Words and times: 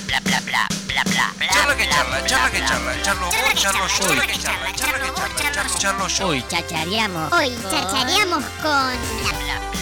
bla 0.00 0.20
bla 0.20 0.20
bla 0.20 0.40
bla 0.40 0.68
bla 0.86 1.02
bla 1.04 1.32
bla. 1.36 1.48
Charla 1.52 1.76
que 1.76 1.88
charla, 1.88 2.24
charla 2.26 2.50
que 2.50 2.58
charla, 2.64 3.02
charlo 3.02 3.26
vos, 3.26 3.54
charlo 3.54 3.86
yo. 3.86 4.06
Charla 4.06 4.26
que 4.26 4.38
charla, 4.38 4.72
charla 4.74 4.98
que 4.98 5.14
charla, 5.14 5.52
charlo, 5.52 5.78
charlo 5.78 6.08
yo. 6.08 6.26
Hoy 6.28 6.44
chachareamos. 6.48 7.32
Hoy 7.32 7.52
chachareamos 7.70 8.44
con 8.62 8.92
Bla 9.22 9.30
bla 9.30 9.38
bla 9.38 9.58
bla 9.60 9.73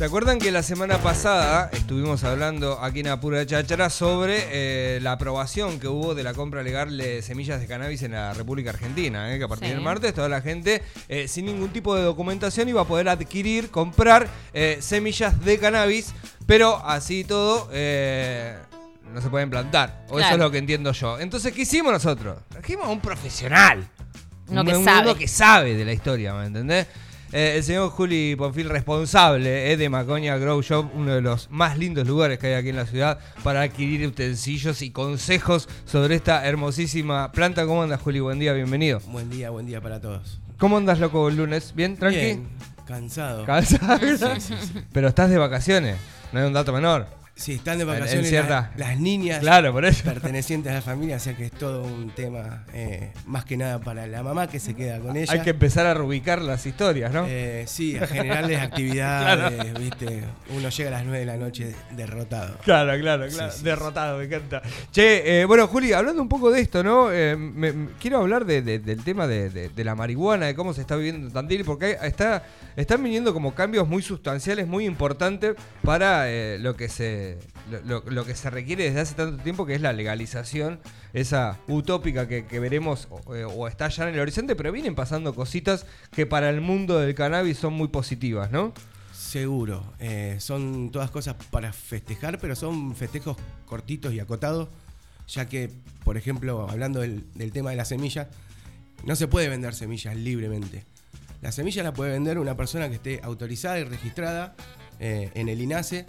¿Se 0.00 0.06
acuerdan 0.06 0.38
que 0.38 0.50
la 0.50 0.62
semana 0.62 0.96
pasada 0.96 1.68
estuvimos 1.74 2.24
hablando 2.24 2.78
aquí 2.82 3.00
en 3.00 3.08
Apura 3.08 3.44
Cháchara 3.44 3.90
sobre 3.90 4.38
eh, 4.50 4.98
la 5.02 5.12
aprobación 5.12 5.78
que 5.78 5.88
hubo 5.88 6.14
de 6.14 6.22
la 6.22 6.32
compra 6.32 6.62
legal 6.62 6.96
de 6.96 7.20
semillas 7.20 7.60
de 7.60 7.66
cannabis 7.66 8.02
en 8.02 8.12
la 8.12 8.32
República 8.32 8.70
Argentina? 8.70 9.30
eh? 9.34 9.36
Que 9.36 9.44
a 9.44 9.48
partir 9.48 9.68
Sí. 9.68 9.74
del 9.74 9.82
martes 9.82 10.14
toda 10.14 10.30
la 10.30 10.40
gente 10.40 10.80
eh, 11.10 11.28
sin 11.28 11.44
ningún 11.44 11.68
tipo 11.68 11.94
de 11.94 12.02
documentación 12.02 12.66
iba 12.70 12.80
a 12.80 12.86
poder 12.86 13.10
adquirir, 13.10 13.70
comprar 13.70 14.26
semillas 14.80 15.38
de 15.44 15.58
cannabis, 15.58 16.14
pero 16.46 16.82
así 16.86 17.24
todo 17.24 17.66
no 17.66 19.20
se 19.20 19.28
pueden 19.28 19.50
plantar. 19.50 20.06
O 20.08 20.18
eso 20.18 20.30
es 20.30 20.38
lo 20.38 20.50
que 20.50 20.56
entiendo 20.58 20.92
yo. 20.92 21.18
Entonces, 21.20 21.52
¿qué 21.52 21.60
hicimos 21.62 21.92
nosotros? 21.92 22.38
Trajimos 22.48 22.86
a 22.86 22.88
un 22.88 23.00
profesional. 23.00 23.86
Uno 24.48 24.62
Un- 24.62 24.66
que 24.66 24.82
sabe. 24.82 25.00
uno 25.10 25.14
que 25.14 25.28
sabe 25.28 25.74
de 25.74 25.84
la 25.84 25.92
historia, 25.92 26.32
¿me 26.32 26.46
entendés? 26.46 26.86
Eh, 27.32 27.54
el 27.58 27.62
señor 27.62 27.90
Juli 27.90 28.34
Ponfil, 28.34 28.68
responsable 28.68 29.70
eh, 29.70 29.76
de 29.76 29.88
Macoña 29.88 30.36
Grow 30.36 30.60
Shop, 30.62 30.90
uno 30.94 31.14
de 31.14 31.20
los 31.20 31.48
más 31.48 31.78
lindos 31.78 32.04
lugares 32.04 32.40
que 32.40 32.48
hay 32.48 32.54
aquí 32.54 32.70
en 32.70 32.76
la 32.76 32.86
ciudad 32.86 33.20
para 33.44 33.62
adquirir 33.62 34.04
utensilios 34.04 34.82
y 34.82 34.90
consejos 34.90 35.68
sobre 35.84 36.16
esta 36.16 36.44
hermosísima 36.44 37.30
planta. 37.30 37.66
¿Cómo 37.66 37.84
andas, 37.84 38.00
Juli? 38.00 38.18
Buen 38.18 38.40
día, 38.40 38.52
bienvenido. 38.52 38.98
Buen 39.06 39.30
día, 39.30 39.50
buen 39.50 39.64
día 39.64 39.80
para 39.80 40.00
todos. 40.00 40.40
¿Cómo 40.58 40.76
andas, 40.76 40.98
loco, 40.98 41.28
el 41.28 41.36
lunes? 41.36 41.72
¿Bien? 41.76 41.96
¿Tranqui? 41.96 42.18
Bien, 42.18 42.48
cansado. 42.84 43.44
¿Cansado? 43.44 44.00
Sí, 44.00 44.40
sí, 44.40 44.54
sí. 44.60 44.80
Pero 44.92 45.06
estás 45.06 45.30
de 45.30 45.38
vacaciones, 45.38 45.98
no 46.32 46.40
es 46.40 46.46
un 46.48 46.52
dato 46.52 46.72
menor. 46.72 47.19
Sí, 47.40 47.52
están 47.54 47.78
de 47.78 47.84
vacaciones 47.84 48.24
en 48.26 48.30
cierta- 48.30 48.70
las, 48.76 48.88
las 48.90 49.00
niñas 49.00 49.38
Claro, 49.40 49.72
por 49.72 49.86
eso. 49.86 50.04
pertenecientes 50.04 50.70
a 50.70 50.74
la 50.74 50.82
familia, 50.82 51.16
o 51.16 51.20
sea 51.20 51.34
que 51.34 51.46
es 51.46 51.52
todo 51.52 51.82
un 51.84 52.10
tema 52.10 52.64
eh, 52.74 53.12
más 53.24 53.46
que 53.46 53.56
nada 53.56 53.78
para 53.80 54.06
la 54.06 54.22
mamá 54.22 54.46
que 54.46 54.60
se 54.60 54.74
queda 54.74 54.98
con 55.00 55.16
ella. 55.16 55.32
Hay 55.32 55.40
que 55.40 55.50
empezar 55.50 55.86
a 55.86 55.94
reubicar 55.94 56.42
las 56.42 56.66
historias, 56.66 57.10
¿no? 57.12 57.24
Eh, 57.26 57.64
sí, 57.66 57.96
a 57.96 58.06
generarles 58.06 58.60
actividades, 58.60 59.72
viste. 59.78 60.22
Uno 60.54 60.68
llega 60.68 60.88
a 60.88 60.92
las 60.92 61.04
9 61.04 61.18
de 61.20 61.24
la 61.26 61.36
noche 61.36 61.74
derrotado. 61.92 62.58
Claro, 62.58 62.98
claro, 63.00 63.26
claro. 63.28 63.50
Sí, 63.52 63.58
sí, 63.58 63.64
Derrotado, 63.64 64.18
me 64.18 64.24
encanta. 64.24 64.60
Che, 64.92 65.40
eh, 65.40 65.44
bueno, 65.46 65.66
Juli, 65.66 65.92
hablando 65.92 66.20
un 66.20 66.28
poco 66.28 66.50
de 66.50 66.60
esto, 66.60 66.82
¿no? 66.82 67.06
Me- 67.08 67.36
me- 67.72 67.88
quiero 68.00 68.18
hablar 68.18 68.44
de- 68.44 68.62
de- 68.62 68.78
del 68.80 69.02
tema 69.02 69.26
de, 69.26 69.48
de- 69.50 69.84
la 69.84 69.94
marihuana, 69.94 70.44
de 70.46 70.54
cómo 70.54 70.74
se 70.74 70.82
está 70.82 70.94
viviendo 70.96 71.26
en 71.26 71.32
Tandil, 71.32 71.64
porque 71.64 71.96
está, 72.02 72.42
están 72.76 73.02
viniendo 73.02 73.32
como 73.32 73.54
cambios 73.54 73.88
muy 73.88 74.02
sustanciales, 74.02 74.66
muy 74.66 74.84
importantes 74.84 75.54
para 75.82 76.26
lo, 76.58 76.76
que 76.76 76.88
se, 76.90 77.29
lo, 77.84 78.24
que 78.24 78.34
se 78.34 78.50
requiere 78.50 78.84
desde 78.84 79.00
hace 79.00 79.14
tanto 79.14 79.42
tiempo, 79.42 79.66
que 79.66 79.74
es 79.74 79.80
la 79.80 79.92
legalización, 79.92 80.80
esa 81.12 81.58
utópica 81.68 82.28
que, 82.28 82.60
veremos 82.60 83.08
o, 83.10 83.34
eh, 83.34 83.44
o 83.44 83.68
está 83.68 83.88
ya 83.88 84.08
en 84.08 84.14
el 84.14 84.20
horizonte, 84.20 84.56
pero 84.56 84.72
vienen 84.72 84.94
pasando 84.94 85.34
cositas 85.34 85.86
que 86.12 86.26
para 86.26 86.50
el 86.50 86.60
mundo 86.60 86.98
del 86.98 87.14
cannabis 87.14 87.58
son 87.58 87.74
muy 87.74 87.88
positivas, 87.88 88.50
¿no? 88.50 88.72
Seguro. 89.30 89.84
eh, 90.00 90.38
son 90.40 90.90
todas 90.90 91.10
cosas 91.10 91.36
para 91.52 91.72
festejar, 91.72 92.38
pero 92.40 92.56
son 92.56 92.96
festejos 92.96 93.36
cortitos 93.66 94.12
y 94.14 94.18
acotados, 94.18 94.70
ya 95.28 95.46
que, 95.46 95.70
por 96.04 96.16
ejemplo, 96.16 96.68
hablando 96.68 96.98
del, 97.00 97.22
tema 97.52 97.70
de 97.70 97.76
la 97.76 97.84
semilla, 97.84 98.28
no 99.04 99.14
se 99.14 99.28
puede 99.28 99.48
vender 99.48 99.74
semillas 99.74 100.16
libremente. 100.16 100.84
La 101.42 101.52
semilla 101.52 101.84
la 101.84 101.92
puede 101.92 102.12
vender 102.12 102.38
una 102.38 102.56
persona 102.56 102.88
que 102.88 102.96
esté 102.96 103.20
autorizada 103.22 103.78
y 103.78 103.84
registrada 103.84 104.56
eh, 104.98 105.30
en 105.34 105.48
el 105.48 105.60
INASE 105.60 106.06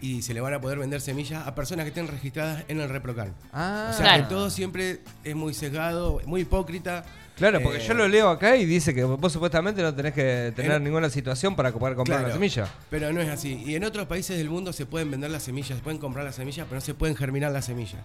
y 0.00 0.22
se 0.22 0.34
le 0.34 0.40
van 0.40 0.54
a 0.54 0.60
poder 0.60 0.78
vender 0.78 1.00
semillas 1.00 1.46
a 1.46 1.54
personas 1.54 1.84
que 1.84 1.88
estén 1.88 2.06
registradas 2.08 2.64
en 2.68 2.80
el 2.80 2.88
ReproCan. 2.88 3.34
Ah, 3.52 3.88
O 3.90 3.92
sea 3.94 4.04
Claro. 4.04 4.22
que 4.24 4.28
todo 4.28 4.50
siempre 4.50 5.00
es 5.24 5.34
muy 5.34 5.54
sesgado, 5.54 6.20
muy 6.26 6.42
hipócrita. 6.42 7.04
Claro, 7.36 7.60
porque 7.62 7.78
Eh, 7.78 7.84
yo 7.86 7.92
lo 7.94 8.08
leo 8.08 8.30
acá 8.30 8.56
y 8.56 8.64
dice 8.64 8.94
que 8.94 9.04
vos 9.04 9.30
supuestamente 9.32 9.82
no 9.82 9.94
tenés 9.94 10.14
que 10.14 10.52
tener 10.56 10.72
En- 10.72 10.84
ninguna 10.84 11.10
situación 11.10 11.54
para 11.54 11.70
poder 11.70 11.94
comprar 11.94 12.18
Claro, 12.20 12.26
una 12.28 12.34
semilla. 12.34 12.66
Pero 12.88 13.12
no 13.12 13.20
es 13.20 13.28
así. 13.28 13.62
Y 13.66 13.74
en 13.74 13.84
otros 13.84 14.06
países 14.06 14.38
del 14.38 14.48
mundo 14.48 14.72
se 14.72 14.86
pueden 14.86 15.10
vender 15.10 15.30
las 15.30 15.42
semillas, 15.42 15.76
se 15.76 15.82
pueden 15.84 15.98
comprar 15.98 16.24
las 16.24 16.34
semillas, 16.36 16.66
pero 16.66 16.76
no 16.76 16.80
se 16.80 16.94
pueden 16.94 17.14
germinar 17.14 17.52
las 17.52 17.66
semillas. 17.66 18.00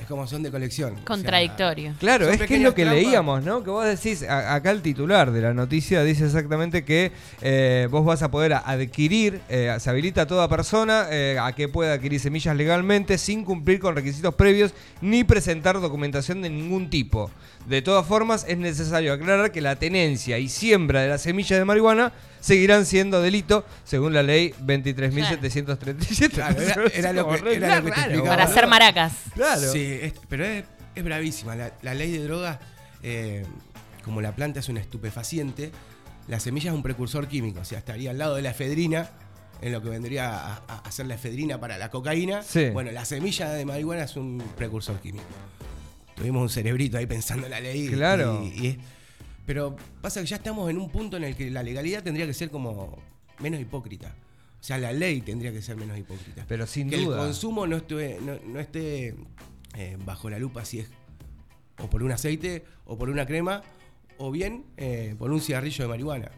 Es 0.00 0.06
como 0.06 0.26
son 0.26 0.42
de 0.44 0.50
colección. 0.50 0.92
o 0.92 0.96
sea, 0.96 1.04
Contradictorio. 1.04 1.92
Claro, 1.98 2.26
Son 2.26 2.34
es 2.34 2.42
que 2.42 2.54
es 2.56 2.62
lo 2.62 2.72
que 2.74 2.82
trampas. 2.84 3.02
leíamos, 3.04 3.42
¿no? 3.44 3.64
Que 3.64 3.70
vos 3.70 3.84
decís, 3.84 4.22
a- 4.22 4.54
acá 4.54 4.70
el 4.70 4.80
titular 4.80 5.32
de 5.32 5.40
la 5.40 5.52
noticia 5.52 6.02
dice 6.04 6.24
exactamente 6.24 6.84
que 6.84 7.10
eh, 7.42 7.88
vos 7.90 8.04
vas 8.04 8.22
a 8.22 8.30
poder 8.30 8.52
adquirir, 8.54 9.40
eh, 9.48 9.76
se 9.80 9.90
habilita 9.90 10.22
a 10.22 10.26
toda 10.26 10.48
persona 10.48 11.06
eh, 11.10 11.36
a 11.40 11.52
que 11.52 11.68
pueda 11.68 11.94
adquirir 11.94 12.20
semillas 12.20 12.56
legalmente 12.56 13.18
sin 13.18 13.44
cumplir 13.44 13.80
con 13.80 13.96
requisitos 13.96 14.34
previos 14.34 14.72
ni 15.00 15.24
presentar 15.24 15.80
documentación 15.80 16.42
de 16.42 16.50
ningún 16.50 16.90
tipo. 16.90 17.30
De 17.66 17.82
todas 17.82 18.06
formas, 18.06 18.46
es 18.48 18.56
necesario 18.56 19.12
aclarar 19.12 19.50
que 19.52 19.60
la 19.60 19.76
tenencia 19.76 20.38
y 20.38 20.48
siembra 20.48 21.02
de 21.02 21.08
las 21.08 21.22
semillas 21.22 21.58
de 21.58 21.64
marihuana 21.64 22.12
seguirán 22.40 22.86
siendo 22.86 23.20
delito 23.22 23.64
según 23.84 24.12
la 24.14 24.22
ley 24.22 24.52
23.737. 24.62 26.30
Claro, 26.30 26.60
era, 26.60 26.74
era 26.94 27.12
lo 27.12 27.28
que, 27.28 27.54
era 27.54 27.76
lo 27.80 27.84
que 27.84 27.90
te 27.90 27.96
Raro, 27.96 28.08
explicaba. 28.08 28.28
Para 28.28 28.44
hacer 28.44 28.66
maracas. 28.66 29.12
Claro. 29.34 29.72
Sí, 29.72 29.98
es- 30.02 30.14
pero 30.28 30.44
es, 30.44 30.64
es 30.94 31.04
bravísima. 31.04 31.54
La, 31.56 31.72
la 31.82 31.94
ley 31.94 32.10
de 32.12 32.24
drogas, 32.24 32.58
eh, 33.02 33.44
como 34.04 34.20
la 34.20 34.32
planta 34.34 34.60
es 34.60 34.68
un 34.68 34.76
estupefaciente, 34.78 35.70
la 36.28 36.40
semilla 36.40 36.70
es 36.70 36.76
un 36.76 36.82
precursor 36.82 37.28
químico. 37.28 37.60
O 37.60 37.64
sea, 37.64 37.78
estaría 37.78 38.10
al 38.10 38.18
lado 38.18 38.34
de 38.36 38.42
la 38.42 38.50
efedrina, 38.50 39.10
en 39.60 39.72
lo 39.72 39.82
que 39.82 39.88
vendría 39.88 40.30
a, 40.38 40.62
a 40.68 40.78
hacer 40.86 41.06
la 41.06 41.14
efedrina 41.14 41.58
para 41.58 41.78
la 41.78 41.90
cocaína. 41.90 42.42
Sí. 42.42 42.70
Bueno, 42.70 42.92
la 42.92 43.04
semilla 43.04 43.50
de 43.50 43.64
marihuana 43.64 44.04
es 44.04 44.16
un 44.16 44.42
precursor 44.56 45.00
químico. 45.00 45.24
Tuvimos 46.14 46.42
un 46.42 46.48
cerebrito 46.48 46.98
ahí 46.98 47.06
pensando 47.06 47.46
en 47.46 47.50
la 47.50 47.60
ley. 47.60 47.86
y- 47.86 47.88
Claro. 47.90 48.42
y 48.44 48.66
es- 48.68 48.76
pero 49.48 49.74
pasa 50.02 50.20
que 50.20 50.26
ya 50.26 50.36
estamos 50.36 50.68
en 50.68 50.76
un 50.76 50.90
punto 50.90 51.16
en 51.16 51.24
el 51.24 51.34
que 51.34 51.50
la 51.50 51.62
legalidad 51.62 52.02
tendría 52.02 52.26
que 52.26 52.34
ser 52.34 52.50
como 52.50 52.98
menos 53.40 53.58
hipócrita. 53.60 54.14
O 54.60 54.62
sea, 54.62 54.76
la 54.76 54.92
ley 54.92 55.22
tendría 55.22 55.52
que 55.52 55.62
ser 55.62 55.76
menos 55.76 55.96
hipócrita. 55.96 56.44
Pero 56.46 56.66
sin 56.66 56.90
que 56.90 56.98
duda. 56.98 57.16
el 57.16 57.22
consumo 57.24 57.66
no 57.66 57.76
esté, 57.78 58.18
no, 58.20 58.34
no 58.46 58.60
esté 58.60 59.14
eh, 59.74 59.96
bajo 60.04 60.28
la 60.28 60.38
lupa 60.38 60.64
si 60.66 60.80
es 60.80 60.90
o 61.78 61.88
por 61.88 62.02
un 62.02 62.12
aceite 62.12 62.64
o 62.84 62.98
por 62.98 63.08
una 63.08 63.24
crema 63.24 63.62
o 64.18 64.30
bien 64.30 64.64
eh, 64.76 65.14
por 65.18 65.30
un 65.30 65.40
cigarrillo 65.40 65.84
de 65.84 65.88
marihuana. 65.88 66.30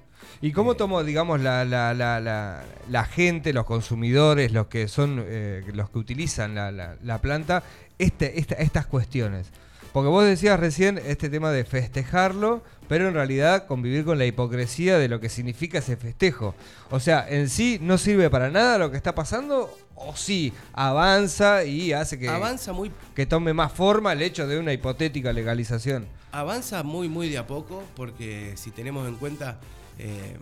¿Y 0.43 0.53
cómo 0.53 0.77
tomó, 0.77 1.03
digamos, 1.03 1.41
la, 1.41 1.65
la, 1.65 1.95
la, 1.95 2.21
la, 2.21 2.63
la 2.91 3.05
gente, 3.07 3.53
los 3.55 3.65
consumidores, 3.65 4.53
los 4.53 4.67
que 4.69 4.87
son 4.87 5.25
eh, 5.27 5.65
los 5.75 5.91
que 5.91 5.99
utilizan 5.99 6.55
la, 6.55 6.71
la, 6.71 6.97
la 7.03 7.21
planta, 7.21 7.65
este, 7.99 8.39
esta- 8.39 8.55
estas 8.57 8.87
cuestiones? 8.87 9.51
Porque 9.93 10.09
vos 10.09 10.25
decías 10.25 10.61
recién 10.61 10.99
este 10.99 11.29
tema 11.29 11.51
de 11.51 11.65
festejarlo, 11.65 12.63
pero 12.89 13.09
en 13.09 13.15
realidad 13.15 13.67
convivir 13.67 14.05
con 14.05 14.19
la 14.19 14.27
hipocresía 14.27 14.99
de 14.99 15.09
lo 15.09 15.19
que 15.21 15.29
significa 15.29 15.79
ese 15.79 15.97
festejo. 15.97 16.55
O 16.91 17.01
sea, 17.01 17.27
en 17.29 17.49
sí 17.49 17.79
no 17.81 17.99
sirve 17.99 18.31
para 18.31 18.51
nada 18.51 18.79
lo 18.79 18.91
que 18.91 18.97
está 18.97 19.15
pasando, 19.15 19.77
o 19.97 20.17
sí 20.17 20.53
avanza 20.73 21.65
y 21.65 21.93
hace 21.93 22.19
que, 22.19 22.29
Avanza 22.29 22.73
muy 22.73 22.91
que 23.15 23.27
tome 23.27 23.53
más 23.53 23.73
forma 23.73 24.13
el 24.13 24.23
hecho 24.23 24.47
de 24.47 24.59
una 24.59 24.73
hipotética 24.73 25.33
legalización. 25.33 26.07
avanza 26.33 26.83
muy 26.83 27.09
muy 27.09 27.29
de 27.29 27.39
a 27.39 27.47
poco 27.47 27.83
porque 27.97 28.53
si 28.57 28.71
tenemos 28.71 29.07
en 29.09 29.17
cuenta 29.17 29.61
eh, 29.99 30.39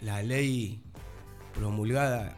la 0.00 0.22
ley 0.22 0.80
promulgada 1.54 2.36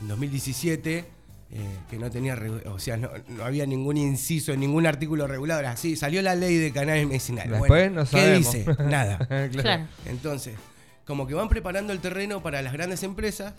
en 0.00 0.08
2017 0.08 1.15
eh, 1.50 1.64
que 1.88 1.96
no 1.98 2.10
tenía 2.10 2.36
o 2.66 2.78
sea 2.78 2.96
no, 2.96 3.08
no 3.28 3.44
había 3.44 3.66
ningún 3.66 3.96
inciso 3.96 4.56
ningún 4.56 4.84
artículo 4.86 5.26
regulador 5.28 5.66
así 5.66 5.94
salió 5.94 6.20
la 6.22 6.34
ley 6.34 6.56
de 6.56 6.72
cannabis 6.72 7.06
medicinal 7.06 7.48
Después 7.48 7.68
Bueno, 7.68 7.94
no 7.96 8.02
¿qué 8.02 8.10
sabemos. 8.10 8.52
dice? 8.52 8.66
nada 8.84 9.18
Claro. 9.28 9.50
Claro. 9.52 9.86
Entonces, 10.06 10.56
como 11.04 11.26
que 11.26 11.34
van 11.34 11.48
preparando 11.48 11.92
el 11.92 12.00
terreno 12.00 12.42
para 12.42 12.62
las 12.62 12.72
grandes 12.72 13.02
empresas, 13.04 13.54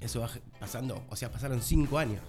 eso 0.00 0.20
va 0.20 0.28
pasando, 0.58 1.04
o 1.08 1.14
sea, 1.16 1.30
pasaron 1.30 1.62
cinco 1.62 1.96
años. 1.98 2.20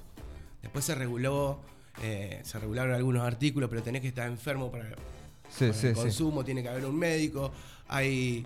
Después 0.61 0.85
se 0.85 0.93
reguló, 0.95 1.59
eh, 2.03 2.39
se 2.43 2.59
regularon 2.59 2.93
algunos 2.93 3.23
artículos, 3.25 3.67
pero 3.69 3.81
tenés 3.81 4.01
que 4.03 4.09
estar 4.09 4.27
enfermo 4.27 4.71
para, 4.71 4.89
Sí, 5.49 5.65
para 5.67 5.73
sí, 5.73 5.87
el 5.87 5.95
sí. 5.95 6.01
consumo, 6.01 6.45
tiene 6.45 6.61
que 6.61 6.69
haber 6.69 6.85
un 6.85 6.95
médico, 6.97 7.51
hay 7.87 8.45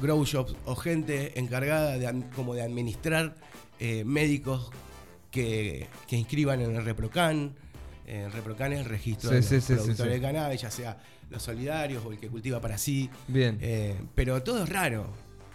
grow 0.00 0.24
shops 0.24 0.54
o 0.64 0.74
gente 0.74 1.38
encargada 1.38 1.96
de, 1.98 2.24
como 2.34 2.54
de 2.54 2.62
administrar 2.62 3.34
eh, 3.78 4.02
médicos 4.04 4.70
que, 5.32 5.88
que 6.06 6.16
inscriban 6.16 6.60
en 6.60 6.76
el 6.76 6.84
ReproCan. 6.84 7.56
El 8.06 8.30
ReproCan 8.30 8.72
es 8.74 8.80
el 8.80 8.84
registro 8.84 9.30
Sí, 9.30 9.34
de 9.36 9.40
los 9.56 9.64
sí, 9.64 9.72
productores 9.74 10.12
sí. 10.14 10.20
de 10.20 10.20
cannabis, 10.20 10.60
ya 10.60 10.70
sea 10.70 11.02
los 11.30 11.42
solidarios 11.42 12.04
o 12.04 12.12
el 12.12 12.18
que 12.20 12.28
cultiva 12.28 12.60
para 12.60 12.76
sí. 12.78 13.08
Bien. 13.26 13.58
Eh, 13.60 13.96
pero 14.14 14.42
todo 14.42 14.62
es 14.62 14.68
raro, 14.68 15.06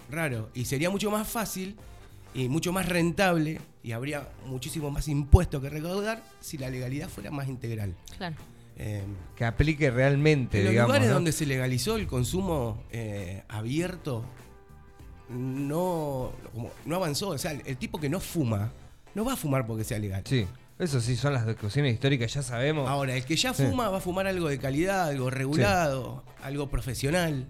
raro. 0.10 0.50
Y 0.56 0.66
sería 0.66 0.90
mucho 0.90 1.12
más 1.12 1.28
fácil 1.28 1.76
y 2.34 2.50
mucho 2.50 2.74
más 2.74 2.88
rentable 2.90 3.60
y 3.84 3.92
habría 3.92 4.28
muchísimo 4.46 4.90
más 4.92 5.08
impuesto 5.08 5.62
que 5.62 5.70
recaudar 5.70 6.22
si 6.42 6.58
la 6.58 6.70
legalidad 6.70 7.10
fuera 7.10 7.30
más 7.32 7.48
integral. 7.48 7.96
Claro. 8.18 8.36
Eh, 8.80 9.04
que 9.36 9.44
aplique 9.46 9.90
realmente, 9.92 10.60
en 10.60 10.66
los 10.66 10.72
digamos. 10.72 10.90
lugares 10.90 11.08
¿no? 11.10 11.16
donde 11.16 11.32
se 11.32 11.46
legalizó 11.46 11.96
el 11.96 12.06
consumo 12.08 12.84
eh, 12.92 13.44
abierto 13.48 14.24
no, 15.30 16.32
no 16.86 16.96
avanzó. 16.96 17.30
O 17.30 17.38
sea, 17.38 17.52
el, 17.52 17.62
el 17.66 17.78
tipo 17.78 18.00
que 18.00 18.10
no 18.10 18.20
fuma, 18.20 18.72
no 19.16 19.26
va 19.26 19.34
a 19.34 19.36
fumar 19.36 19.66
porque 19.68 19.84
sea 19.84 20.00
legal. 20.00 20.22
Sí, 20.26 20.46
eso 20.80 21.02
sí 21.02 21.16
son 21.16 21.34
las 21.34 21.46
discusiones 21.48 21.94
históricas, 21.94 22.34
ya 22.34 22.44
sabemos. 22.44 22.88
Ahora, 22.90 23.16
el 23.16 23.26
que 23.26 23.36
ya 23.36 23.54
Sí. 23.54 23.64
fuma 23.66 23.90
va 23.90 23.98
a 23.98 24.02
fumar 24.02 24.28
algo 24.28 24.48
de 24.50 24.60
calidad, 24.60 25.08
algo 25.08 25.30
regulado, 25.30 26.24
algo 26.44 26.70
profesional. 26.70 27.48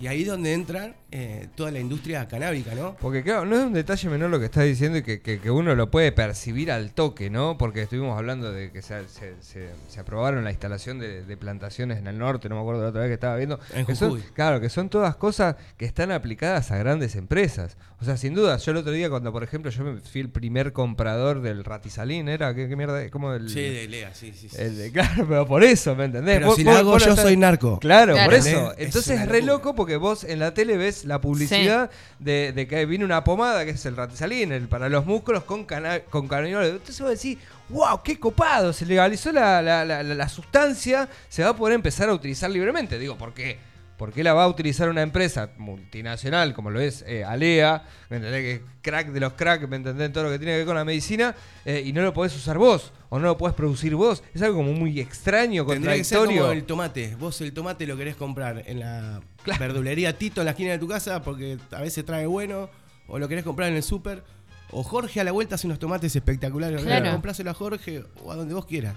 Y 0.00 0.06
ahí 0.06 0.22
es 0.22 0.28
donde 0.28 0.52
entra 0.52 0.94
eh, 1.10 1.48
toda 1.56 1.72
la 1.72 1.80
industria 1.80 2.28
canábica, 2.28 2.72
¿no? 2.74 2.96
Porque 3.00 3.24
claro, 3.24 3.44
no 3.46 3.58
es 3.58 3.64
un 3.66 3.72
detalle 3.72 4.08
menor 4.08 4.30
lo 4.30 4.38
que 4.38 4.44
estás 4.44 4.62
diciendo 4.64 4.98
y 4.98 5.02
que, 5.02 5.20
que- 5.20 5.40
que 5.40 5.50
uno 5.50 5.74
lo 5.74 5.90
puede 5.90 6.12
percibir 6.12 6.70
al 6.70 6.92
toque, 6.92 7.30
¿no? 7.30 7.58
Porque 7.58 7.82
estuvimos 7.82 8.16
hablando 8.16 8.52
de 8.52 8.70
que 8.70 8.80
se, 8.80 9.08
se- 9.08 9.34
se- 9.40 9.70
se 9.88 10.00
aprobaron 10.00 10.44
la 10.44 10.50
instalación 10.52 11.00
de, 11.00 11.24
de 11.24 11.36
plantaciones 11.36 11.98
en 11.98 12.06
el 12.06 12.16
norte, 12.18 12.48
no 12.48 12.54
me 12.54 12.60
acuerdo 12.60 12.82
la 12.82 12.88
otra 12.90 13.00
vez 13.00 13.08
que 13.10 13.14
estaba 13.14 13.34
viendo. 13.36 13.58
En 13.74 13.86
que 13.86 13.96
son- 13.96 14.20
claro, 14.34 14.60
que 14.60 14.68
son 14.68 14.88
todas 14.88 15.16
cosas 15.16 15.56
que 15.76 15.84
están 15.84 16.12
aplicadas 16.12 16.70
a 16.70 16.76
grandes 16.78 17.16
empresas. 17.16 17.76
O 18.00 18.04
sea, 18.04 18.16
sin 18.16 18.34
duda, 18.34 18.56
yo 18.58 18.70
el 18.70 18.76
otro 18.76 18.92
día 18.92 19.10
cuando, 19.10 19.32
por 19.32 19.42
ejemplo, 19.42 19.72
yo 19.72 19.82
me 19.82 19.98
fui 20.00 20.20
el 20.20 20.30
primer 20.30 20.72
comprador 20.72 21.40
del 21.42 21.64
ratizalín, 21.64 22.28
¿era? 22.28 22.54
¿Qué, 22.54 22.68
qué 22.68 22.76
mierda? 22.76 23.02
es? 23.02 23.10
¿Cómo 23.10 23.32
el, 23.34 23.48
Sí, 23.48 23.60
de 23.62 23.88
Lea, 23.88 24.14
sí, 24.14 24.32
sí. 24.32 24.48
sí. 24.48 24.56
el 24.60 24.76
de- 24.76 24.92
claro, 24.92 25.26
pero 25.28 25.44
por 25.46 25.64
eso, 25.64 25.96
¿me 25.96 26.04
entendés? 26.04 26.38
Pero 26.38 26.54
si 26.54 26.68
hago 26.68 26.90
vos 26.92 27.04
yo 27.04 27.10
estás- 27.10 27.24
soy 27.24 27.36
narco. 27.36 27.80
Claro, 27.80 28.12
Claro. 28.12 28.30
por 28.30 28.34
eso. 28.38 28.74
Entonces 28.78 29.18
es 29.20 29.26
re 29.28 29.42
loco 29.42 29.74
porque 29.74 29.87
vos 29.96 30.24
en 30.24 30.38
la 30.38 30.54
tele 30.54 30.76
ves 30.76 31.04
la 31.04 31.20
publicidad 31.20 31.90
de, 32.18 32.52
de 32.52 32.66
que 32.68 32.84
viene 32.86 33.04
una 33.04 33.24
pomada 33.24 33.64
que 33.64 33.70
es 33.72 33.86
el 33.86 33.96
ratizalín, 33.96 34.52
el 34.52 34.68
para 34.68 34.88
los 34.88 35.06
músculos 35.06 35.44
con, 35.44 35.64
cana 35.64 36.00
con 36.00 36.28
cannabinoides. 36.28 36.72
Entonces 36.72 37.00
vos 37.00 37.10
decís, 37.10 37.38
wow, 37.68 38.02
qué 38.04 38.18
copado, 38.20 38.72
se 38.72 38.86
legalizó 38.86 39.32
la, 39.32 39.60
la- 39.62 39.84
la- 39.84 40.02
la- 40.02 40.14
la 40.14 40.28
sustancia, 40.28 41.08
se 41.28 41.42
va 41.42 41.50
a 41.50 41.56
poder 41.56 41.74
empezar 41.74 42.08
a 42.08 42.14
utilizar 42.14 42.50
libremente. 42.50 42.98
Digo, 42.98 43.16
¿por 43.16 43.32
qué? 43.34 43.58
¿Por 43.98 44.12
qué 44.12 44.22
la 44.22 44.32
va 44.32 44.44
a 44.44 44.48
utilizar 44.48 44.88
una 44.88 45.02
empresa 45.02 45.50
multinacional 45.56 46.54
como 46.54 46.70
lo 46.70 46.80
es 46.80 47.02
eh, 47.08 47.24
Alea? 47.24 47.82
¿Me 48.10 48.18
entendés? 48.18 48.42
Que 48.42 48.52
es 48.52 48.60
crack 48.80 49.08
de 49.08 49.18
los 49.18 49.32
crack, 49.32 49.66
¿me 49.68 49.74
entendés? 49.74 50.12
Todo 50.12 50.24
lo 50.24 50.30
que 50.30 50.38
tiene 50.38 50.52
que 50.52 50.58
ver 50.58 50.66
con 50.66 50.76
la 50.76 50.84
medicina 50.84 51.34
eh, 51.64 51.82
y 51.84 51.92
no 51.92 52.02
lo 52.02 52.12
podés 52.14 52.36
usar 52.36 52.58
vos 52.58 52.92
o 53.08 53.18
no 53.18 53.26
lo 53.26 53.36
podés 53.36 53.56
producir 53.56 53.96
vos. 53.96 54.22
Es 54.32 54.42
algo 54.42 54.58
como 54.58 54.72
muy 54.72 55.00
extraño, 55.00 55.66
Tendría 55.66 55.96
que 55.96 56.04
ser 56.04 56.18
contradictorio. 56.18 56.42
como 56.42 56.52
el 56.52 56.64
tomate. 56.64 57.16
Vos 57.16 57.40
el 57.40 57.52
tomate 57.52 57.88
lo 57.88 57.96
querés 57.96 58.14
comprar 58.14 58.62
en 58.66 58.78
la 58.78 59.20
verdulería 59.56 60.16
Tito 60.18 60.40
en 60.40 60.46
la 60.46 60.50
esquina 60.52 60.72
de 60.72 60.78
tu 60.78 60.88
casa 60.88 61.22
porque 61.22 61.58
a 61.70 61.80
veces 61.80 62.04
trae 62.04 62.26
bueno. 62.26 62.68
O 63.06 63.18
lo 63.18 63.28
querés 63.28 63.44
comprar 63.44 63.70
en 63.70 63.76
el 63.76 63.82
súper. 63.82 64.22
O 64.70 64.82
Jorge 64.82 65.20
a 65.20 65.24
la 65.24 65.32
vuelta 65.32 65.54
hace 65.54 65.66
unos 65.66 65.78
tomates 65.78 66.14
espectaculares. 66.14 66.82
Claro. 66.82 67.10
Compráselo 67.12 67.50
a 67.50 67.54
Jorge 67.54 68.04
o 68.22 68.32
a 68.32 68.36
donde 68.36 68.52
vos 68.54 68.66
quieras. 68.66 68.94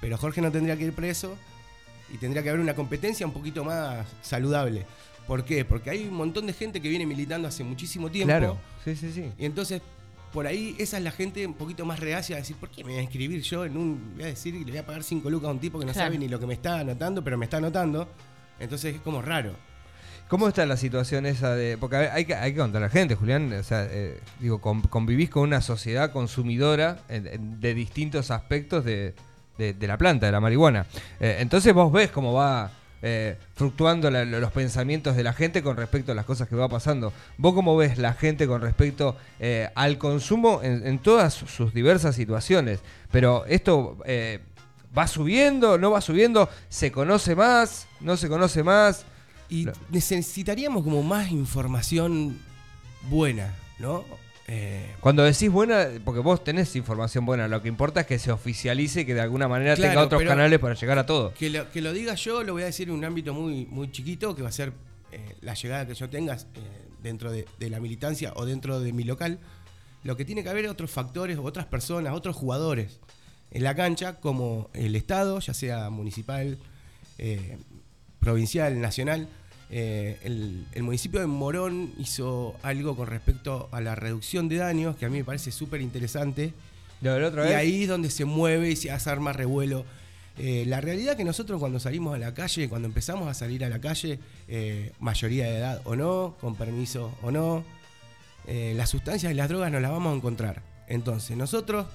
Pero 0.00 0.16
Jorge 0.18 0.40
no 0.40 0.50
tendría 0.50 0.76
que 0.76 0.84
ir 0.84 0.92
preso. 0.92 1.36
Y 2.12 2.18
tendría 2.18 2.42
que 2.42 2.48
haber 2.50 2.60
una 2.60 2.74
competencia 2.74 3.26
un 3.26 3.32
poquito 3.32 3.64
más 3.64 4.06
saludable. 4.22 4.86
¿Por 5.26 5.44
qué? 5.44 5.64
Porque 5.64 5.90
hay 5.90 6.06
un 6.06 6.14
montón 6.14 6.46
de 6.46 6.52
gente 6.52 6.80
que 6.80 6.88
viene 6.88 7.04
militando 7.04 7.48
hace 7.48 7.64
muchísimo 7.64 8.10
tiempo. 8.10 8.28
Claro, 8.28 8.58
sí, 8.84 8.94
sí, 8.94 9.10
sí. 9.12 9.32
Y 9.36 9.44
entonces, 9.44 9.82
por 10.32 10.46
ahí, 10.46 10.76
esa 10.78 10.98
es 10.98 11.02
la 11.02 11.10
gente 11.10 11.44
un 11.44 11.54
poquito 11.54 11.84
más 11.84 11.98
reacia 11.98 12.36
a 12.36 12.38
decir, 12.38 12.54
¿por 12.56 12.68
qué 12.70 12.84
me 12.84 12.90
voy 12.90 13.00
a 13.00 13.02
inscribir 13.02 13.42
yo 13.42 13.64
en 13.64 13.76
un. 13.76 14.12
Voy 14.14 14.22
a 14.22 14.26
decir 14.26 14.52
que 14.52 14.60
le 14.64 14.70
voy 14.70 14.78
a 14.78 14.86
pagar 14.86 15.02
5 15.02 15.28
lucas 15.30 15.48
a 15.48 15.50
un 15.52 15.58
tipo 15.58 15.80
que 15.80 15.86
no 15.86 15.92
Claro. 15.92 16.06
sabe 16.06 16.18
ni 16.18 16.28
lo 16.28 16.38
que 16.38 16.46
me 16.46 16.54
está 16.54 16.78
anotando, 16.78 17.24
pero 17.24 17.36
me 17.36 17.46
está 17.46 17.56
anotando? 17.56 18.08
Entonces 18.60 18.94
es 18.94 19.00
como 19.00 19.20
raro. 19.20 19.56
¿Cómo 20.28 20.48
está 20.48 20.66
la 20.66 20.76
situación 20.76 21.24
esa 21.24 21.54
de.? 21.54 21.78
Porque 21.78 21.96
hay 21.96 22.24
que, 22.24 22.34
hay 22.34 22.52
que 22.52 22.58
contar 22.58 22.82
a 22.82 22.86
la 22.86 22.90
gente, 22.90 23.14
Julián. 23.14 23.52
O 23.52 23.62
sea, 23.62 23.86
eh, 23.88 24.18
digo, 24.40 24.60
con- 24.60 24.82
convivís 24.82 25.30
con 25.30 25.44
una 25.44 25.60
sociedad 25.60 26.10
consumidora 26.10 26.98
de 27.08 27.74
distintos 27.74 28.32
aspectos 28.32 28.84
de, 28.84 29.14
de- 29.56 29.86
la 29.86 29.96
planta, 29.96 30.26
de 30.26 30.32
la 30.32 30.40
marihuana. 30.40 30.86
Eh, 31.20 31.36
entonces 31.38 31.72
vos 31.72 31.92
ves 31.92 32.10
cómo 32.10 32.32
va 32.32 32.72
eh, 33.02 33.36
fluctuando 33.54 34.10
los 34.10 34.50
pensamientos 34.50 35.14
de 35.14 35.22
la 35.22 35.32
gente 35.32 35.62
con 35.62 35.76
respecto 35.76 36.10
a 36.10 36.14
las 36.16 36.24
cosas 36.24 36.48
que 36.48 36.56
va 36.56 36.68
pasando. 36.68 37.12
¿Vos 37.38 37.54
cómo 37.54 37.76
ves 37.76 37.96
la 37.96 38.12
gente 38.12 38.48
con 38.48 38.60
respecto 38.62 39.16
eh, 39.38 39.68
al 39.76 39.96
consumo 39.96 40.60
en, 40.64 40.84
en 40.86 40.98
todas 40.98 41.34
sus 41.34 41.72
diversas 41.72 42.16
situaciones? 42.16 42.80
Pero 43.12 43.44
esto. 43.46 43.96
eh, 44.06 44.40
¿Va 44.96 45.06
subiendo? 45.06 45.76
¿No 45.76 45.90
va 45.90 46.00
subiendo? 46.00 46.48
¿Se 46.70 46.90
conoce 46.90 47.34
más? 47.36 47.86
¿No 48.00 48.16
se 48.16 48.30
conoce 48.30 48.62
más? 48.62 49.04
Y 49.48 49.66
necesitaríamos 49.90 50.82
como 50.82 51.02
más 51.02 51.30
información 51.30 52.38
buena, 53.08 53.54
¿no? 53.78 54.04
Eh, 54.48 54.94
Cuando 55.00 55.24
decís 55.24 55.50
buena, 55.50 55.88
porque 56.04 56.20
vos 56.20 56.42
tenés 56.44 56.74
información 56.76 57.26
buena, 57.26 57.48
lo 57.48 57.60
que 57.62 57.68
importa 57.68 58.02
es 58.02 58.06
que 58.06 58.18
se 58.18 58.30
oficialice 58.30 59.00
y 59.00 59.04
que 59.04 59.14
de 59.14 59.20
alguna 59.20 59.48
manera 59.48 59.74
Claro, 59.74 59.90
tenga 59.90 60.04
otros 60.04 60.22
canales 60.22 60.58
para 60.60 60.74
llegar 60.74 60.98
a 60.98 61.06
todo. 61.06 61.34
que, 61.34 61.50
lo, 61.50 61.70
que 61.70 61.80
lo 61.80 61.92
diga 61.92 62.14
yo, 62.14 62.42
lo 62.44 62.52
voy 62.52 62.62
a 62.62 62.66
decir 62.66 62.88
en 62.88 62.94
un 62.94 63.04
ámbito 63.04 63.34
muy, 63.34 63.66
muy 63.66 63.90
chiquito, 63.90 64.36
que 64.36 64.42
va 64.42 64.48
a 64.48 64.52
ser 64.52 64.72
eh, 65.12 65.34
la 65.40 65.54
llegada 65.54 65.86
que 65.86 65.94
yo 65.94 66.08
tenga 66.08 66.34
eh, 66.36 66.38
dentro 67.02 67.32
de, 67.32 67.46
de 67.58 67.70
la 67.70 67.80
militancia 67.80 68.32
o 68.36 68.44
dentro 68.46 68.78
de 68.80 68.92
mi 68.92 69.02
local. 69.02 69.40
Lo 70.04 70.16
que 70.16 70.24
tiene 70.24 70.44
que 70.44 70.48
haber 70.50 70.68
otros 70.68 70.92
factores, 70.92 71.38
otras 71.38 71.66
personas, 71.66 72.12
otros 72.14 72.36
jugadores 72.36 73.00
en 73.50 73.64
la 73.64 73.74
cancha, 73.74 74.20
como 74.20 74.70
el 74.74 74.94
Estado, 74.94 75.40
ya 75.40 75.54
sea 75.54 75.90
municipal, 75.90 76.58
eh, 77.18 77.58
provincial, 78.26 78.80
nacional. 78.80 79.28
Eh, 79.70 80.18
el, 80.24 80.66
el 80.72 80.82
municipio 80.82 81.20
de 81.20 81.26
Morón 81.26 81.92
hizo 81.96 82.56
algo 82.64 82.96
con 82.96 83.06
respecto 83.06 83.68
a 83.70 83.80
la 83.80 83.94
reducción 83.94 84.48
de 84.48 84.56
daños, 84.56 84.96
que 84.96 85.06
a 85.06 85.08
mí 85.08 85.18
me 85.18 85.24
parece 85.24 85.52
súper 85.52 85.80
interesante. 85.80 86.52
Y 87.00 87.06
vez, 87.06 87.54
ahí 87.54 87.82
es 87.84 87.88
donde 87.88 88.10
se 88.10 88.24
mueve 88.24 88.72
y 88.72 88.74
se 88.74 88.90
hace 88.90 89.10
arma 89.10 89.32
revuelo. 89.32 89.84
Eh, 90.38 90.64
la 90.66 90.80
realidad 90.80 91.16
que 91.16 91.22
nosotros 91.22 91.60
cuando 91.60 91.78
salimos 91.78 92.16
a 92.16 92.18
la 92.18 92.34
calle, 92.34 92.68
cuando 92.68 92.88
empezamos 92.88 93.28
a 93.28 93.34
salir 93.34 93.64
a 93.64 93.68
la 93.68 93.80
calle, 93.80 94.18
eh, 94.48 94.90
mayoría 94.98 95.44
de 95.44 95.58
edad 95.58 95.82
o 95.84 95.94
no, 95.94 96.36
con 96.40 96.56
permiso 96.56 97.16
o 97.22 97.30
no, 97.30 97.62
las 98.48 98.90
sustancias 98.90 99.32
y 99.32 99.36
las 99.36 99.48
drogas 99.48 99.70
nos 99.70 99.82
las 99.82 99.92
vamos 99.92 100.12
a 100.12 100.16
encontrar. 100.16 100.62
Entonces 100.88 101.36
nosotros, 101.36 101.86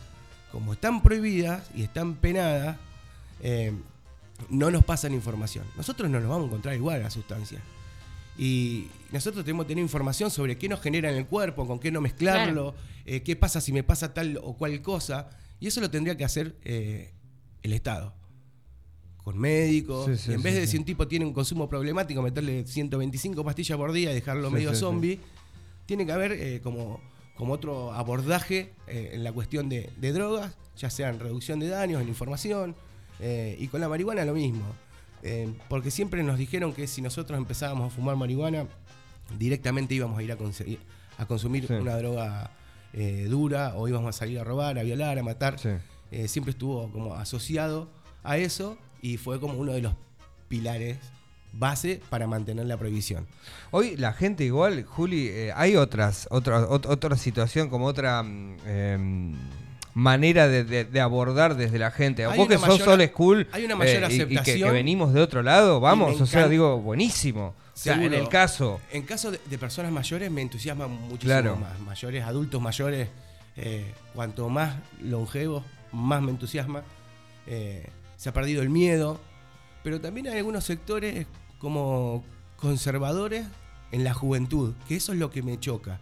como 0.53 0.73
están 0.73 1.03
prohibidas 1.03 1.69
y 1.75 1.83
están 1.83 2.15
penadas, 2.15 2.77
no 4.49 4.71
nos 4.71 4.83
pasan 4.83 5.13
información. 5.13 5.65
Nosotros 5.77 6.09
no 6.09 6.19
nos 6.19 6.29
vamos 6.29 6.45
a 6.45 6.47
encontrar 6.47 6.75
igual 6.75 7.01
las 7.01 7.13
sustancias. 7.13 7.61
Y 8.37 8.87
nosotros 9.11 9.43
tenemos 9.43 9.65
que 9.65 9.69
tener 9.69 9.83
información 9.83 10.31
sobre 10.31 10.57
qué 10.57 10.67
nos 10.69 10.81
genera 10.81 11.11
en 11.11 11.17
el 11.17 11.27
cuerpo, 11.27 11.67
con 11.67 11.79
qué 11.79 11.91
no 11.91 12.01
mezclarlo, 12.01 12.73
eh, 13.05 13.21
qué 13.23 13.35
pasa 13.35 13.61
si 13.61 13.71
me 13.73 13.83
pasa 13.83 14.13
tal 14.13 14.39
o 14.41 14.53
cual 14.55 14.81
cosa. 14.81 15.29
Y 15.59 15.67
eso 15.67 15.81
lo 15.81 15.91
tendría 15.91 16.17
que 16.17 16.23
hacer 16.25 16.55
eh, 16.63 17.13
el 17.61 17.73
Estado. 17.73 18.13
Con 19.23 19.37
médicos. 19.37 20.07
Sí, 20.07 20.17
sí, 20.17 20.31
y 20.31 20.33
en 20.33 20.39
sí, 20.39 20.43
vez 20.43 20.55
de 20.55 20.61
sí. 20.65 20.71
si 20.71 20.77
un 20.77 20.85
tipo 20.85 21.07
tiene 21.07 21.25
un 21.25 21.33
consumo 21.33 21.69
problemático, 21.69 22.21
meterle 22.23 22.65
125 22.65 23.43
pastillas 23.43 23.77
por 23.77 23.91
día 23.91 24.11
y 24.11 24.15
dejarlo 24.15 24.47
Sí, 24.47 24.53
medio 24.55 24.69
sí, 24.69 24.75
sí. 24.75 24.79
zombie, 24.81 25.19
tiene 25.85 26.05
que 26.05 26.11
haber 26.11 26.31
eh, 26.31 26.61
como, 26.63 26.99
como 27.35 27.53
otro 27.53 27.93
abordaje 27.93 28.73
eh, 28.87 29.11
en 29.13 29.23
la 29.23 29.31
cuestión 29.31 29.69
de, 29.69 29.91
de 29.97 30.11
drogas, 30.13 30.55
ya 30.77 30.89
sea 30.89 31.09
en 31.09 31.19
reducción 31.19 31.59
de 31.59 31.67
daños, 31.67 32.01
en 32.01 32.07
información. 32.07 32.75
Eh, 33.21 33.55
y 33.59 33.67
con 33.67 33.79
la 33.81 33.87
marihuana 33.87 34.25
lo 34.25 34.33
mismo. 34.33 34.65
Eh, 35.23 35.53
porque 35.69 35.91
siempre 35.91 36.23
nos 36.23 36.37
dijeron 36.37 36.73
que 36.73 36.87
si 36.87 37.01
nosotros 37.01 37.37
empezábamos 37.37 37.93
a 37.93 37.95
fumar 37.95 38.15
marihuana, 38.15 38.65
directamente 39.37 39.93
íbamos 39.95 40.17
a 40.19 40.23
ir 40.23 40.31
a, 40.31 40.37
conseguir- 40.37 40.79
a 41.17 41.25
consumir 41.25 41.67
Sí. 41.67 41.73
una 41.73 41.95
droga 41.97 42.51
eh, 42.93 43.27
dura 43.29 43.75
o 43.77 43.87
íbamos 43.87 44.09
a 44.09 44.17
salir 44.17 44.39
a 44.39 44.43
robar, 44.43 44.77
a 44.77 44.83
violar, 44.83 45.17
a 45.17 45.23
matar. 45.23 45.57
Sí. 45.59 45.69
Eh, 46.11 46.27
siempre 46.27 46.51
estuvo 46.51 46.91
como 46.91 47.13
asociado 47.15 47.87
a 48.23 48.37
eso 48.37 48.77
y 49.01 49.15
fue 49.17 49.39
como 49.39 49.53
uno 49.59 49.71
de 49.71 49.81
los 49.81 49.93
pilares 50.49 50.97
base 51.53 52.01
para 52.09 52.27
mantener 52.27 52.65
la 52.65 52.77
prohibición. 52.77 53.27
Hoy 53.71 53.95
la 53.97 54.11
gente 54.13 54.43
igual, 54.43 54.83
Juli, 54.83 55.29
hay 55.55 55.75
otras, 55.75 56.27
otra, 56.31 56.67
ot- 56.67 56.87
otra 56.89 57.15
situación, 57.15 57.69
como 57.69 57.85
otra 57.85 58.23
mm, 58.23 58.57
em, 58.65 59.35
manera 59.93 60.47
de, 60.47 60.63
de- 60.63 60.85
de 60.85 61.01
abordar 61.01 61.55
desde 61.55 61.77
la 61.79 61.91
gente. 61.91 62.25
Hay 62.25 62.37
Vos 62.37 62.47
que 62.47 62.57
sos 62.57 62.67
mayor- 62.67 62.89
old 62.89 63.07
school 63.09 63.47
hay 63.51 63.65
una 63.65 63.75
mayor 63.75 64.03
eh, 64.11 64.27
y- 64.29 64.33
y, 64.33 64.37
que- 64.39 64.71
venimos 64.71 65.13
de 65.13 65.21
otro 65.21 65.43
lado, 65.43 65.79
vamos, 65.79 66.19
o 66.21 66.25
sea, 66.25 66.47
digo, 66.47 66.79
buenísimo. 66.79 67.55
O 67.73 67.77
sea, 67.83 67.95
en 68.03 68.13
el 68.13 68.27
caso, 68.29 68.79
En 68.91 69.03
caso 69.03 69.31
de, 69.31 69.39
de 69.49 69.57
personas 69.57 69.91
mayores 69.91 70.29
me 70.29 70.41
entusiasma 70.41 70.87
muchísimo 70.87 71.19
Claro. 71.31 71.55
más. 71.55 71.79
Mayores, 71.79 72.23
adultos 72.23 72.61
mayores, 72.61 73.09
eh, 73.57 73.91
cuanto 74.13 74.49
más 74.49 74.75
longevos, 75.01 75.63
más 75.91 76.21
me 76.21 76.31
entusiasma. 76.31 76.83
Eh, 77.47 77.87
se 78.17 78.29
ha 78.29 78.33
perdido 78.33 78.61
el 78.61 78.69
miedo, 78.69 79.19
pero 79.83 79.99
también 79.99 80.27
hay 80.27 80.37
algunos 80.37 80.63
sectores 80.63 81.25
como 81.57 82.23
conservadores 82.55 83.45
en 83.91 84.03
la 84.03 84.13
juventud, 84.13 84.73
que 84.87 84.95
eso 84.95 85.11
es 85.13 85.17
lo 85.19 85.31
que 85.31 85.41
me 85.41 85.59
choca. 85.59 85.99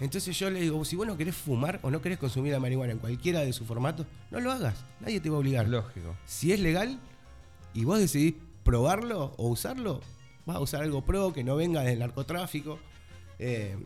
Entonces 0.00 0.38
yo 0.38 0.48
le 0.50 0.60
digo, 0.60 0.82
si 0.84 0.96
vos 0.96 1.06
no 1.06 1.16
querés 1.16 1.34
fumar 1.36 1.78
o 1.82 1.90
no 1.90 2.00
querés 2.00 2.18
consumir 2.18 2.52
la 2.52 2.58
marihuana 2.60 2.92
en 2.92 2.98
cualquiera 2.98 3.40
de 3.40 3.52
sus 3.52 3.66
formatos, 3.66 4.06
no 4.30 4.40
lo 4.40 4.50
hagas, 4.50 4.74
nadie 5.00 5.20
te 5.20 5.28
va 5.30 5.36
a 5.36 5.40
obligar. 5.40 5.68
lógico. 5.68 6.16
Si 6.26 6.52
es 6.52 6.60
legal 6.60 6.98
y 7.74 7.84
vos 7.84 7.98
decidís 7.98 8.34
probarlo 8.64 9.34
o 9.36 9.48
usarlo, 9.48 10.00
vas 10.46 10.56
a 10.56 10.60
usar 10.60 10.82
algo 10.82 11.02
pro 11.04 11.32
que 11.32 11.44
no 11.44 11.54
venga 11.56 11.82
del 11.82 11.98
narcotráfico. 11.98 12.78
Eh, 13.38 13.76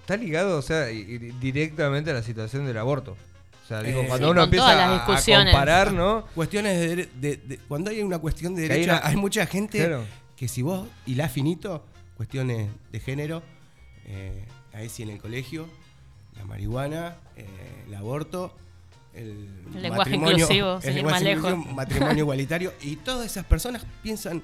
Está 0.00 0.16
ligado, 0.16 0.58
o 0.58 0.62
sea, 0.62 0.86
directamente 0.86 2.10
a 2.10 2.14
la 2.14 2.22
situación 2.24 2.66
del 2.66 2.76
aborto. 2.76 3.16
O 3.64 3.68
sea, 3.68 3.82
digo, 3.84 4.00
Eh, 4.02 4.06
cuando 4.08 4.26
sí, 4.26 4.30
uno 4.32 4.42
empieza 4.42 4.96
a- 4.96 5.04
comparar, 5.04 5.92
¿no? 5.92 6.26
cuestiones 6.34 6.80
de, 6.80 6.96
de- 7.20 7.36
de- 7.36 7.58
Cuando 7.68 7.90
hay 7.90 8.02
una 8.02 8.18
cuestión 8.18 8.56
de 8.56 8.66
Que 8.66 8.72
hay 8.72 8.80
derecha, 8.80 8.98
una- 8.98 9.08
hay, 9.08 9.16
mucha 9.16 9.46
gente 9.46 9.78
Claro. 9.78 10.04
que 10.36 10.48
si 10.48 10.60
vos 10.62 10.88
hilás 11.06 11.30
finito, 11.30 11.84
cuestiones 12.16 12.68
de 12.90 12.98
género, 13.00 13.42
eh, 14.06 14.44
ahí 14.72 14.88
sí 14.88 15.02
en 15.02 15.10
el 15.10 15.18
colegio, 15.20 15.66
la 16.36 16.44
marihuana, 16.44 17.16
eh, 17.36 17.46
el 17.86 17.94
aborto, 17.94 18.54
el, 19.14 19.48
El 19.74 19.82
lenguaje 19.82 20.14
inclusivo, 20.16 20.80
sin 20.80 20.90
ir 20.90 20.96
lenguaje 20.96 21.36
más 21.36 21.44
lejos. 21.44 21.66
matrimonio 21.74 22.18
igualitario, 22.24 22.72
y 22.80 22.96
todas 22.96 23.26
esas 23.26 23.44
personas 23.44 23.84
piensan 24.02 24.42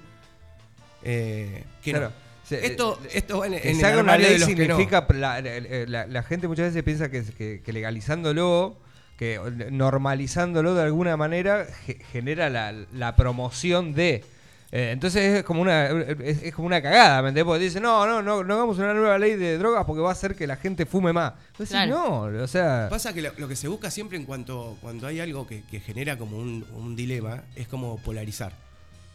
eh, 1.02 1.64
que 1.82 1.90
Claro. 1.92 2.08
no. 2.10 2.28
Esto, 2.56 2.98
eh, 3.04 3.08
esto 3.12 3.38
va 3.40 3.46
en, 3.46 3.60
Que 3.60 3.70
en 3.72 3.78
el 3.78 3.84
haga 3.84 4.00
una 4.00 4.16
ley 4.16 4.32
de 4.32 4.38
los 4.38 4.48
que 4.48 4.54
no. 4.68 4.76
significa. 4.76 5.06
La, 5.14 5.40
la- 5.42 5.60
la- 5.86 6.06
la 6.06 6.22
gente 6.22 6.48
muchas 6.48 6.66
veces 6.68 6.82
piensa 6.82 7.10
que, 7.10 7.22
que- 7.22 7.60
que 7.62 7.72
legalizándolo, 7.74 8.78
que 9.18 9.38
normalizándolo 9.70 10.74
de 10.74 10.82
alguna 10.82 11.16
manera, 11.18 11.66
ge- 11.84 11.98
genera 12.10 12.48
la, 12.48 12.72
la 12.92 13.16
promoción 13.16 13.92
de. 13.94 14.24
Eh, 14.70 14.90
entonces 14.92 15.38
es 15.38 15.44
como 15.44 15.62
una 15.62 15.86
es, 15.86 16.42
es 16.42 16.54
como 16.54 16.66
una 16.66 16.82
cagada, 16.82 17.22
¿me 17.22 17.28
entendés? 17.30 17.44
Porque 17.44 17.64
dice, 17.64 17.80
no, 17.80 18.06
no, 18.06 18.22
no, 18.22 18.44
no 18.44 18.54
hagamos 18.54 18.78
una 18.78 18.92
nueva 18.94 19.18
ley 19.18 19.34
de 19.36 19.56
drogas 19.58 19.84
porque 19.86 20.02
va 20.02 20.10
a 20.10 20.12
hacer 20.12 20.34
que 20.36 20.46
la 20.46 20.56
gente 20.56 20.84
fume 20.86 21.12
más. 21.12 21.32
Entonces, 21.52 21.70
Claro. 21.70 22.30
no, 22.30 22.42
o 22.42 22.46
sea. 22.46 22.88
Pasa 22.90 23.12
que 23.14 23.22
lo, 23.22 23.32
lo 23.38 23.48
que 23.48 23.56
se 23.56 23.68
busca 23.68 23.90
siempre 23.90 24.18
en 24.18 24.24
cuanto 24.24 24.76
cuando 24.80 25.06
hay 25.06 25.20
algo 25.20 25.46
que, 25.46 25.62
que 25.64 25.80
genera 25.80 26.18
como 26.18 26.36
un, 26.38 26.66
un 26.74 26.94
dilema 26.96 27.42
es 27.56 27.66
como 27.68 27.96
polarizar. 27.98 28.52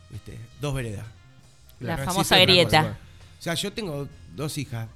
¿viste? 0.10 0.38
Dos 0.62 0.74
veredas. 0.74 1.06
La 1.80 1.98
famosa 1.98 2.38
grieta. 2.38 2.98
O 3.40 3.42
sea, 3.44 3.54
yo 3.56 3.74
tengo 3.74 4.08
dos 4.36 4.58
hijas. 4.58 4.88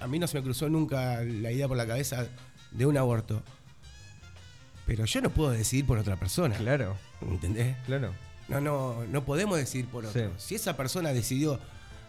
A 0.00 0.06
mí 0.06 0.18
no 0.18 0.26
se 0.26 0.36
me 0.38 0.42
cruzó 0.44 0.68
nunca 0.68 1.22
la 1.22 1.50
idea 1.50 1.66
por 1.68 1.76
la 1.76 1.86
cabeza 1.86 2.26
de 2.70 2.86
un 2.86 2.96
aborto. 2.98 3.42
Pero 4.86 5.04
yo 5.06 5.20
no 5.22 5.30
puedo 5.30 5.50
decidir 5.52 5.86
por 5.86 5.96
otra 5.98 6.16
persona. 6.16 6.56
Claro, 6.56 6.96
¿Entendés? 7.22 7.76
claro. 7.86 8.12
No, 8.48 8.60
no, 8.60 9.04
no 9.10 9.24
podemos 9.24 9.56
decidir 9.58 9.86
por 9.86 10.04
otro. 10.06 10.22
Sí. 10.22 10.28
Si 10.38 10.54
esa 10.54 10.76
persona 10.76 11.12
decidió 11.12 11.58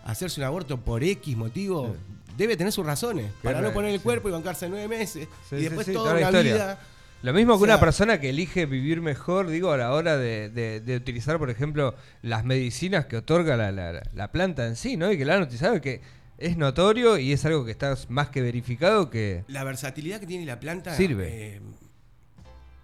hacerse 0.05 0.39
un 0.41 0.45
aborto 0.47 0.79
por 0.81 1.03
X 1.03 1.35
motivo, 1.37 1.95
debe 2.37 2.57
tener 2.57 2.73
sus 2.73 2.85
razones. 2.85 3.31
Para 3.41 3.61
no 3.61 3.71
poner 3.73 3.91
el 3.91 3.97
sí. 3.99 4.03
cuerpo 4.03 4.29
y 4.29 4.31
bancarse 4.31 4.67
nueve 4.69 4.87
meses. 4.87 5.27
Y 5.51 5.55
después 5.55 5.87
toda 5.87 6.11
toda 6.11 6.13
la 6.13 6.19
una 6.19 6.27
historia. 6.39 6.53
vida. 6.53 6.79
Lo 7.21 7.33
mismo 7.33 7.53
que 7.57 7.63
O 7.63 7.65
sea- 7.65 7.75
una 7.75 7.79
persona 7.79 8.19
que 8.19 8.29
elige 8.29 8.65
vivir 8.67 9.01
mejor, 9.01 9.47
digo, 9.47 9.71
a 9.71 9.77
la 9.77 9.93
hora 9.93 10.17
de, 10.17 10.49
de- 10.49 10.79
de 10.81 10.95
utilizar, 10.97 11.39
por 11.39 11.49
ejemplo, 11.49 11.95
las 12.21 12.43
medicinas 12.45 13.05
que 13.07 13.17
otorga 13.17 13.55
la, 13.57 13.71
la- 13.71 14.03
la 14.13 14.31
planta 14.31 14.67
en 14.67 14.75
sí, 14.75 14.95
¿no? 14.97 15.11
Y 15.11 15.17
que 15.17 15.25
la 15.25 15.35
han 15.35 15.41
utilizado, 15.43 15.79
que 15.81 16.01
es 16.37 16.57
notorio 16.57 17.17
y 17.17 17.31
es 17.31 17.43
algo 17.45 17.63
que 17.65 17.71
está 17.71 17.97
más 18.09 18.29
que 18.29 18.41
verificado 18.41 19.09
que... 19.09 19.43
La 19.47 19.63
versatilidad 19.63 20.19
que 20.19 20.27
tiene 20.27 20.45
la 20.45 20.59
planta. 20.59 20.93
Sirve. 20.95 21.55
eh, 21.55 21.61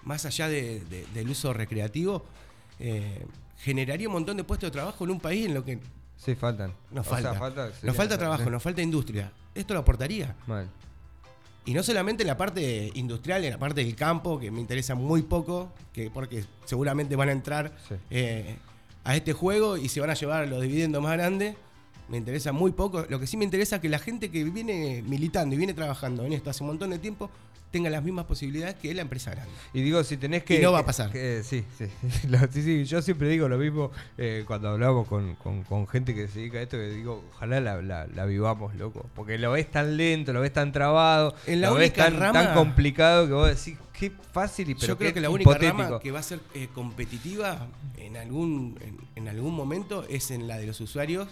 más 0.03 0.25
allá 0.25 0.47
de- 0.47 0.79
de- 0.89 1.05
del 1.13 1.29
uso 1.29 1.53
recreativo, 1.53 2.25
eh, 2.81 3.25
generaría 3.57 4.07
un 4.07 4.13
montón 4.13 4.37
de 4.37 4.43
puestos 4.43 4.67
de 4.67 4.71
trabajo 4.71 5.03
en 5.05 5.11
un 5.11 5.19
país 5.19 5.45
en 5.45 5.53
lo 5.53 5.63
que 5.63 5.79
Sí, 6.17 6.35
faltan. 6.35 6.73
nos 6.91 7.07
O 7.07 7.17
sea, 7.17 7.33
falta. 7.33 7.71
nos 7.81 7.95
falta 7.95 8.17
trabajo, 8.17 8.49
nos 8.49 8.61
falta 8.61 8.81
industria. 8.81 9.31
Esto 9.55 9.73
lo 9.73 9.79
aportaría. 9.81 10.35
Mal. 10.47 10.67
Y 11.65 11.73
no 11.73 11.83
solamente 11.83 12.23
en 12.23 12.27
la 12.27 12.37
parte 12.37 12.91
industrial, 12.95 13.43
en 13.45 13.51
la 13.51 13.57
parte 13.59 13.83
del 13.83 13.95
campo, 13.95 14.39
que 14.39 14.49
me 14.51 14.59
interesa 14.59 14.95
muy 14.95 15.21
poco, 15.21 15.71
que 15.93 16.09
porque 16.09 16.43
seguramente 16.65 17.15
van 17.15 17.29
a 17.29 17.31
entrar 17.31 17.71
Sí. 17.87 17.95
eh, 18.09 18.57
a 19.03 19.15
este 19.15 19.33
juego 19.33 19.77
y 19.77 19.87
se 19.89 19.99
van 19.99 20.09
a 20.09 20.13
llevar 20.15 20.47
los 20.47 20.61
dividendos 20.61 21.01
más 21.01 21.13
grandes. 21.13 21.55
Me 22.11 22.17
interesa 22.17 22.51
muy 22.51 22.71
poco. 22.73 23.05
Lo 23.09 23.19
que 23.19 23.25
sí 23.25 23.37
me 23.37 23.45
interesa 23.45 23.77
es 23.77 23.81
que 23.81 23.89
la 23.89 23.99
gente 23.99 24.29
que 24.29 24.43
viene 24.43 25.01
militando 25.07 25.55
y 25.55 25.57
viene 25.57 25.73
trabajando 25.73 26.25
en 26.25 26.33
esto 26.33 26.49
hace 26.49 26.61
un 26.63 26.67
montón 26.67 26.89
de 26.91 26.99
tiempo 26.99 27.31
tenga 27.71 27.89
las 27.89 28.03
mismas 28.03 28.25
posibilidades 28.25 28.75
que 28.75 28.93
la 28.93 29.01
empresa 29.01 29.31
grande. 29.31 29.49
Y 29.73 29.81
digo, 29.81 30.03
si 30.03 30.17
tenés 30.17 30.43
que... 30.43 30.59
Y 30.59 30.61
no 30.61 30.73
va 30.73 30.79
a 30.79 30.85
pasar. 30.85 31.09
que- 31.09 31.41
sí, 31.41 31.63
sí. 31.77 31.85
Sí, 32.51 32.63
sí, 32.63 32.83
Yo 32.83 33.01
siempre 33.01 33.29
digo 33.29 33.47
lo 33.47 33.57
mismo 33.57 33.91
eh, 34.17 34.43
cuando 34.45 34.67
hablamos 34.67 35.07
con, 35.07 35.35
con- 35.35 35.63
con 35.63 35.87
gente 35.87 36.13
que 36.13 36.27
se 36.27 36.39
dedica 36.39 36.57
a 36.57 36.63
esto, 36.63 36.75
que 36.75 36.89
digo, 36.89 37.23
ojalá 37.33 37.61
la, 37.61 37.81
la- 37.81 38.07
la 38.07 38.25
vivamos, 38.25 38.75
loco. 38.75 39.05
Porque 39.15 39.37
lo 39.37 39.53
ves 39.53 39.71
tan 39.71 39.95
lento, 39.95 40.33
lo 40.33 40.41
ves 40.41 40.51
tan 40.51 40.73
trabado, 40.73 41.33
En 41.47 41.61
la 41.61 41.69
lo 41.69 41.75
ves 41.75 41.93
tan, 41.93 42.19
rama- 42.19 42.43
tan 42.43 42.53
complicado 42.55 43.25
que 43.27 43.33
vos 43.33 43.47
decís, 43.47 43.79
qué 43.97 44.11
fácil 44.33 44.69
y 44.69 44.75
pero 44.75 44.87
Yo 44.87 44.97
creo 44.97 45.11
qué 45.11 45.13
que 45.13 45.21
la 45.21 45.29
única 45.29 45.49
hipotético. 45.51 45.81
rama 45.83 45.99
que 46.01 46.11
va 46.11 46.19
a 46.19 46.23
ser 46.23 46.41
eh, 46.53 46.67
competitiva 46.73 47.67
en 47.97 48.17
algún, 48.17 48.77
en, 48.81 48.97
en 49.15 49.29
algún 49.29 49.53
momento 49.55 50.05
es 50.09 50.29
en 50.31 50.45
la 50.49 50.57
de 50.57 50.67
los 50.67 50.81
usuarios 50.81 51.29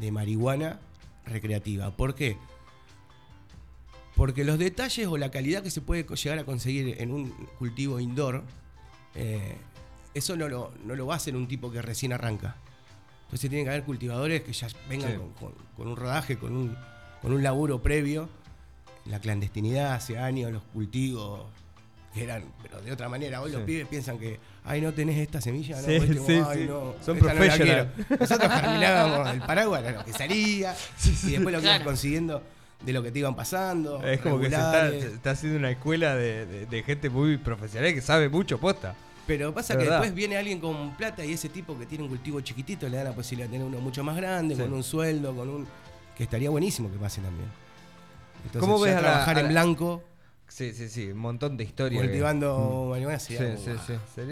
de 0.00 0.12
marihuana 0.12 0.78
recreativa. 1.26 1.90
¿Por 1.96 2.14
qué? 2.14 2.36
Porque 4.16 4.44
los 4.44 4.58
detalles 4.58 5.06
o 5.06 5.16
la 5.16 5.30
calidad 5.30 5.62
que 5.62 5.70
se 5.70 5.80
puede 5.80 6.04
llegar 6.04 6.38
a 6.38 6.44
conseguir 6.44 6.96
en 7.00 7.12
un 7.12 7.30
cultivo 7.58 8.00
indoor, 8.00 8.42
eh, 9.14 9.56
eso 10.14 10.36
no 10.36 10.48
lo, 10.48 10.72
no 10.84 10.96
lo 10.96 11.06
va 11.06 11.14
a 11.14 11.16
hacer 11.18 11.36
un 11.36 11.46
tipo 11.46 11.70
que 11.70 11.80
recién 11.82 12.12
arranca. 12.12 12.56
Entonces 13.26 13.48
tienen 13.50 13.66
que 13.66 13.70
haber 13.70 13.84
cultivadores 13.84 14.42
que 14.42 14.52
ya 14.52 14.68
vengan 14.88 15.12
Sí. 15.12 15.16
con, 15.18 15.30
con- 15.34 15.54
con 15.76 15.88
un 15.88 15.96
rodaje, 15.96 16.36
con 16.38 16.56
un, 16.56 16.76
con 17.22 17.32
un 17.32 17.42
laburo 17.42 17.80
previo. 17.80 18.28
La 19.04 19.20
clandestinidad 19.20 19.92
hace 19.94 20.18
años, 20.18 20.50
los 20.52 20.62
cultivos 20.64 21.46
que 22.12 22.24
eran, 22.24 22.42
pero 22.62 22.80
de 22.82 22.90
otra 22.90 23.08
manera. 23.08 23.40
Hoy 23.40 23.52
los 23.52 23.62
pibes 23.62 23.86
piensan 23.86 24.18
que, 24.18 24.40
ay, 24.68 24.80
no 24.80 24.92
tenés 24.92 25.18
esta 25.18 25.40
semilla, 25.40 25.76
no, 25.80 25.82
Sí, 25.86 25.98
Como, 26.16 26.48
ay, 26.48 26.58
sí. 26.58 26.64
no, 26.68 26.94
Son 27.04 27.16
esta 27.16 27.32
no 27.34 27.34
la 27.34 27.34
professional. 27.34 27.92
quiero. 27.96 28.18
Nosotros 28.20 28.52
germinábamos 28.52 29.30
el 29.34 29.40
paraguas, 29.40 29.82
era 29.82 29.92
lo 29.98 30.04
que 30.04 30.12
salía, 30.12 30.74
y 31.24 31.30
después 31.32 31.54
lo 31.54 31.60
que 31.60 31.66
ibas 31.66 31.80
consiguiendo 31.80 32.42
de 32.84 32.92
lo 32.92 33.02
que 33.02 33.10
te 33.10 33.18
iban 33.18 33.34
pasando. 33.34 34.02
Es 34.04 34.20
como 34.20 34.38
que 34.38 34.48
se 34.50 34.54
está, 34.54 34.72
regulares. 34.82 35.02
se 35.10 35.14
está 35.16 35.30
haciendo 35.32 35.58
una 35.58 35.70
escuela 35.70 36.14
de, 36.14 36.46
de- 36.46 36.66
de 36.66 36.82
gente 36.84 37.10
muy 37.10 37.36
profesional 37.38 37.92
que 37.92 38.00
sabe 38.00 38.28
mucho 38.28 38.58
posta. 38.58 38.94
Pero 39.26 39.52
pasa 39.52 39.74
De 39.74 39.80
que 39.80 39.84
verdad. 39.84 40.00
después 40.00 40.14
viene 40.14 40.36
alguien 40.38 40.58
con 40.60 40.96
plata 40.96 41.24
y 41.24 41.32
ese 41.32 41.48
tipo 41.50 41.78
que 41.78 41.84
tiene 41.86 42.04
un 42.04 42.08
cultivo 42.08 42.40
chiquitito 42.40 42.88
le 42.88 42.96
da 42.96 43.04
la 43.04 43.12
posibilidad 43.12 43.48
de 43.48 43.52
tener 43.52 43.66
uno 43.66 43.78
mucho 43.80 44.02
más 44.04 44.16
grande, 44.16 44.54
Sí. 44.54 44.60
con 44.62 44.72
un 44.72 44.82
sueldo, 44.82 45.34
con 45.34 45.48
un. 45.50 45.66
que 46.16 46.24
estaría 46.24 46.48
buenísimo 46.50 46.90
que 46.90 46.96
pase 46.98 47.20
también. 47.20 47.48
Entonces, 48.44 48.60
¿Cómo 48.60 48.80
ves 48.80 48.92
ya 48.92 48.98
a 48.98 49.02
la- 49.02 49.08
trabajar 49.08 49.36
a 49.36 49.40
en 49.40 49.46
la- 49.46 49.52
blanco, 49.52 50.02
Sí, 50.48 50.72
sí, 50.72 50.88
sí, 50.88 51.08
un 51.12 51.18
montón 51.18 51.56
de 51.56 51.64
historias. 51.64 52.00
que- 52.00 52.08
cultivando 52.08 52.86
marihuana, 52.90 53.18
Sí, 53.18 53.36
sería 53.36 53.56
sí, 53.58 53.70
sí. 54.14 54.22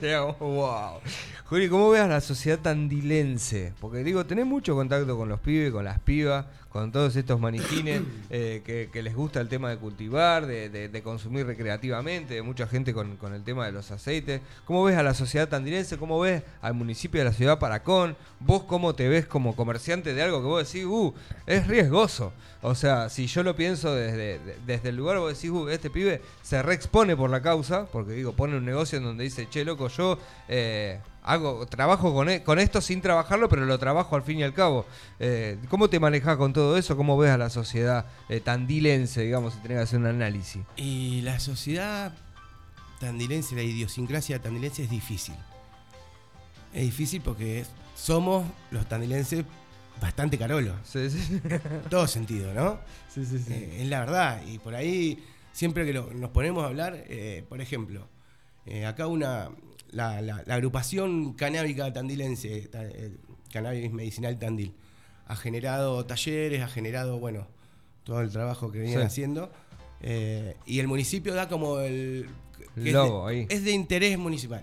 Sería, 0.00 0.20
wow. 0.40 1.00
Juli, 1.44 1.68
¿cómo 1.68 1.90
ves 1.90 2.00
a 2.00 2.06
la 2.08 2.20
sociedad 2.20 2.58
tandilense? 2.58 3.72
Porque 3.80 4.02
digo, 4.02 4.24
tenés 4.26 4.46
mucho 4.46 4.74
contacto 4.74 5.16
con 5.16 5.28
los 5.28 5.40
pibes, 5.40 5.70
con 5.72 5.84
las 5.84 6.00
pibas, 6.00 6.46
con 6.68 6.92
todos 6.92 7.16
estos 7.16 7.40
maniquines 7.40 8.02
eh, 8.30 8.62
que, 8.92 9.02
les 9.02 9.14
gusta 9.14 9.40
el 9.40 9.48
tema 9.48 9.70
de 9.70 9.78
cultivar, 9.78 10.46
de, 10.46 10.68
de- 10.68 10.88
de 10.88 11.02
consumir 11.02 11.46
recreativamente, 11.46 12.34
de 12.34 12.42
mucha 12.42 12.66
gente 12.66 12.92
con, 12.92 13.16
el 13.34 13.44
tema 13.44 13.66
de 13.66 13.72
los 13.72 13.90
aceites. 13.90 14.40
¿Cómo 14.64 14.84
ves 14.84 14.96
a 14.96 15.02
la 15.02 15.14
sociedad 15.14 15.48
tandilense? 15.48 15.96
¿Cómo 15.98 16.20
ves 16.20 16.42
al 16.60 16.74
municipio 16.74 17.20
de 17.20 17.24
la 17.24 17.32
ciudad 17.32 17.58
Paracón? 17.58 18.16
¿Vos 18.40 18.64
cómo 18.64 18.94
te 18.94 19.08
ves 19.08 19.26
como 19.26 19.56
comerciante 19.56 20.14
de 20.14 20.22
algo 20.22 20.40
que 20.40 20.46
vos 20.46 20.66
decís, 20.72 20.84
uh, 20.86 21.14
es 21.46 21.66
riesgoso? 21.66 22.32
O 22.60 22.74
sea, 22.74 23.08
si 23.08 23.26
yo 23.28 23.42
lo 23.42 23.54
pienso 23.56 23.94
desde, 23.94 24.38
de- 24.38 24.56
desde 24.66 24.88
el 24.90 24.96
lugar, 24.96 25.18
vos 25.18 25.32
decís, 25.34 25.50
uh, 25.50 25.68
este 25.68 25.90
pibe 25.90 26.20
se 26.42 26.60
reexpone 26.62 27.16
por 27.16 27.30
la 27.30 27.40
causa, 27.40 27.86
porque 27.86 28.12
digo, 28.12 28.32
pone 28.32 28.56
un 28.56 28.64
negocio 28.64 28.98
en 28.98 29.04
donde 29.04 29.24
dice, 29.24 29.48
che, 29.48 29.64
loco, 29.64 29.88
yo 29.88 30.18
eh, 30.48 30.98
hago, 31.22 31.66
trabajo 31.66 32.12
con, 32.14 32.28
e- 32.28 32.42
con 32.42 32.58
esto 32.58 32.80
sin 32.80 33.00
trabajarlo, 33.00 33.48
pero 33.48 33.64
lo 33.66 33.78
trabajo 33.78 34.16
al 34.16 34.22
fin 34.22 34.38
y 34.38 34.42
al 34.42 34.54
cabo. 34.54 34.86
Eh, 35.20 35.58
¿Cómo 35.68 35.88
te 35.90 36.00
manejas 36.00 36.36
con 36.36 36.52
todo 36.52 36.76
eso? 36.76 36.96
¿Cómo 36.96 37.16
ves 37.18 37.30
a 37.30 37.38
la 37.38 37.50
sociedad 37.50 38.06
eh, 38.28 38.40
tandilense, 38.40 39.22
digamos, 39.22 39.54
si 39.54 39.60
tenés 39.60 39.78
que 39.78 39.82
hacer 39.82 39.98
un 40.00 40.06
análisis? 40.06 40.62
Y 40.76 41.20
la 41.22 41.38
sociedad 41.40 42.12
tandilense, 43.00 43.54
la 43.54 43.62
idiosincrasia 43.62 44.40
tandilense 44.40 44.84
es 44.84 44.90
difícil. 44.90 45.34
Es 46.72 46.82
difícil 46.82 47.20
porque 47.22 47.64
somos 47.96 48.46
los 48.70 48.86
tandilenses 48.88 49.44
bastante 50.00 50.38
carolos. 50.38 50.74
Sí, 50.84 51.10
sí, 51.10 51.40
En 51.44 51.82
todo 51.90 52.06
sentido, 52.06 52.52
¿no? 52.54 52.78
sí, 53.12 53.24
sí, 53.24 53.38
sí. 53.38 53.52
Eh, 53.52 53.78
es 53.82 53.88
la 53.88 54.00
verdad. 54.00 54.42
Y 54.46 54.58
por 54.58 54.74
ahí, 54.74 55.24
siempre 55.52 55.84
que 55.86 55.92
lo- 55.92 56.12
nos 56.14 56.30
ponemos 56.30 56.62
a 56.64 56.68
hablar, 56.68 57.04
por 57.48 57.60
ejemplo, 57.60 58.06
acá 58.86 59.06
una. 59.06 59.48
La, 59.90 60.20
la- 60.20 60.42
la 60.46 60.54
agrupación 60.54 61.32
canábica 61.32 61.92
tandilense, 61.92 62.68
ta- 62.68 62.84
eh, 62.84 63.16
Cannabis 63.52 63.90
Medicinal 63.92 64.38
Tandil, 64.38 64.74
ha 65.26 65.34
generado 65.36 66.04
talleres, 66.04 66.62
ha 66.62 66.68
generado, 66.68 67.18
bueno, 67.18 67.46
todo 68.04 68.20
el 68.20 68.30
trabajo 68.30 68.70
que 68.70 68.80
vienen 68.80 69.00
Sí. 69.00 69.04
haciendo. 69.06 69.50
eh, 70.00 70.54
y 70.64 70.78
el 70.78 70.86
municipio 70.86 71.34
da 71.34 71.48
como 71.48 71.80
el. 71.80 72.28
que 72.76 72.88
es 72.90 72.94
de- 72.94 73.22
ahí. 73.26 73.46
Es 73.48 73.64
de 73.64 73.72
interés 73.72 74.16
municipal. 74.18 74.62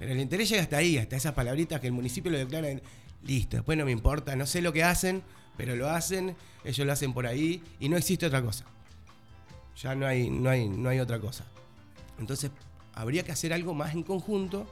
Pero 0.00 0.10
el 0.12 0.18
interés 0.20 0.48
llega 0.48 0.62
hasta 0.62 0.78
ahí, 0.78 0.98
hasta 0.98 1.14
esas 1.16 1.32
palabritas 1.34 1.80
que 1.80 1.86
el 1.86 1.92
municipio 1.92 2.30
lo 2.32 2.38
declara 2.38 2.68
en- 2.70 2.82
listo, 3.22 3.56
después 3.58 3.78
no 3.78 3.84
me 3.84 3.92
importa, 3.92 4.34
no 4.34 4.46
sé 4.46 4.60
lo 4.62 4.72
que 4.72 4.82
hacen, 4.82 5.22
pero 5.56 5.76
lo 5.76 5.88
hacen, 5.88 6.34
ellos 6.64 6.84
lo 6.86 6.92
hacen 6.92 7.12
por 7.14 7.26
ahí 7.26 7.62
y 7.78 7.88
no 7.88 7.96
existe 7.96 8.26
otra 8.26 8.42
cosa. 8.42 8.64
Ya 9.80 9.94
no 9.94 10.06
hay, 10.06 10.28
no 10.30 10.50
hay, 10.50 10.68
no 10.68 10.88
hay 10.88 10.98
otra 10.98 11.20
cosa. 11.20 11.44
Entonces, 12.18 12.50
habría 12.94 13.22
que 13.24 13.32
hacer 13.32 13.52
algo 13.52 13.74
más 13.74 13.94
en 13.94 14.02
conjunto, 14.02 14.66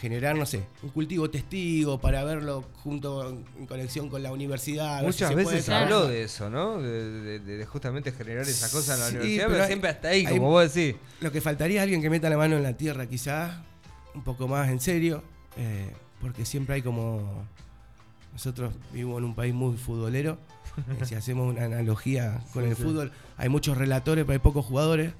generar, 0.00 0.36
no 0.36 0.44
sé, 0.44 0.64
un 0.82 0.88
cultivo 0.90 1.30
testigo 1.30 2.00
para 2.00 2.24
verlo 2.24 2.64
junto 2.82 3.28
en 3.56 3.66
conexión 3.66 4.08
con 4.08 4.22
la 4.22 4.32
universidad. 4.32 4.98
si 5.00 5.06
Muchas 5.06 5.34
veces 5.34 5.64
se 5.64 5.72
habló 5.74 6.08
de 6.08 6.24
eso, 6.24 6.50
¿no? 6.50 6.82
De, 6.82 7.10
de- 7.10 7.38
de- 7.38 7.56
de 7.58 7.66
justamente 7.66 8.10
generar 8.10 8.42
esa 8.42 8.68
cosa 8.70 8.94
en 8.94 9.00
la 9.00 9.06
Sí, 9.08 9.14
universidad, 9.16 9.46
pero 9.48 9.60
hay- 9.62 9.66
siempre 9.68 9.90
hasta 9.90 10.08
ahí, 10.08 10.26
hay- 10.26 10.36
como 10.36 10.50
vos 10.50 10.74
decís. 10.74 10.96
Lo 11.20 11.30
que 11.30 11.40
faltaría 11.40 11.78
es 11.78 11.82
alguien 11.84 12.02
que 12.02 12.10
meta 12.10 12.28
la 12.28 12.36
mano 12.36 12.56
en 12.56 12.62
la 12.64 12.76
tierra, 12.76 13.06
quizás, 13.06 13.54
un 14.14 14.24
poco 14.24 14.48
más 14.48 14.68
en 14.68 14.80
serio, 14.80 15.22
eh, 15.56 15.92
porque 16.20 16.44
siempre 16.44 16.74
hay 16.76 16.82
como 16.82 17.44
Nosotros 18.32 18.74
vivimos 18.92 19.18
en 19.18 19.24
un 19.26 19.34
país 19.36 19.54
muy 19.54 19.76
futbolero. 19.76 20.38
si 21.04 21.14
hacemos 21.14 21.48
una 21.54 21.66
analogía 21.66 22.40
con 22.52 22.64
el 22.64 22.74
fútbol, 22.74 23.12
hay 23.36 23.48
muchos 23.48 23.78
relatores, 23.78 24.24
pero 24.24 24.32
hay 24.32 24.40
pocos 24.40 24.64
jugadores. 24.66 25.12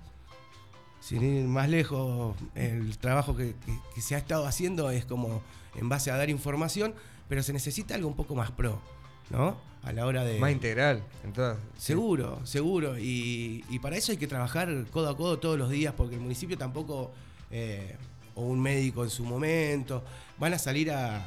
Sin 1.04 1.23
ir 1.23 1.44
más 1.46 1.68
lejos, 1.68 2.34
el 2.54 2.96
trabajo 2.99 3.37
que, 3.37 3.54
que- 3.66 3.78
que 3.94 4.00
se 4.00 4.14
ha 4.14 4.18
estado 4.18 4.46
haciendo 4.46 4.90
es 4.90 5.04
como 5.04 5.42
en 5.75 5.88
base 5.90 6.11
a 6.11 6.16
dar 6.16 6.30
información, 6.30 6.94
pero 7.28 7.42
se 7.42 7.52
necesita 7.52 7.94
algo 7.94 8.08
un 8.08 8.16
poco 8.16 8.34
más 8.34 8.50
pro, 8.50 8.80
¿no? 9.30 9.58
A 9.82 9.92
la 9.92 10.06
hora 10.06 10.25
de... 10.25 10.38
Más 10.40 10.50
integral. 10.52 11.02
Entonces, 11.25 11.62
Seguro, 11.76 12.40
seguro. 12.46 12.99
Y, 12.99 13.62
y 13.68 13.78
para 13.80 13.96
eso 13.96 14.12
hay 14.12 14.18
que 14.18 14.26
trabajar 14.26 14.87
codo 14.90 15.11
a 15.11 15.16
codo 15.16 15.38
todos 15.38 15.58
los 15.58 15.68
días, 15.68 15.92
porque 15.94 16.14
el 16.14 16.23
municipio 16.23 16.56
tampoco, 16.56 17.12
eh, 17.50 17.96
o 18.34 18.42
un 18.46 18.61
médico 18.61 19.04
en 19.04 19.11
su 19.11 19.25
momento, 19.26 20.02
van 20.38 20.54
a 20.54 20.58
salir 20.58 20.90
a, 20.90 21.18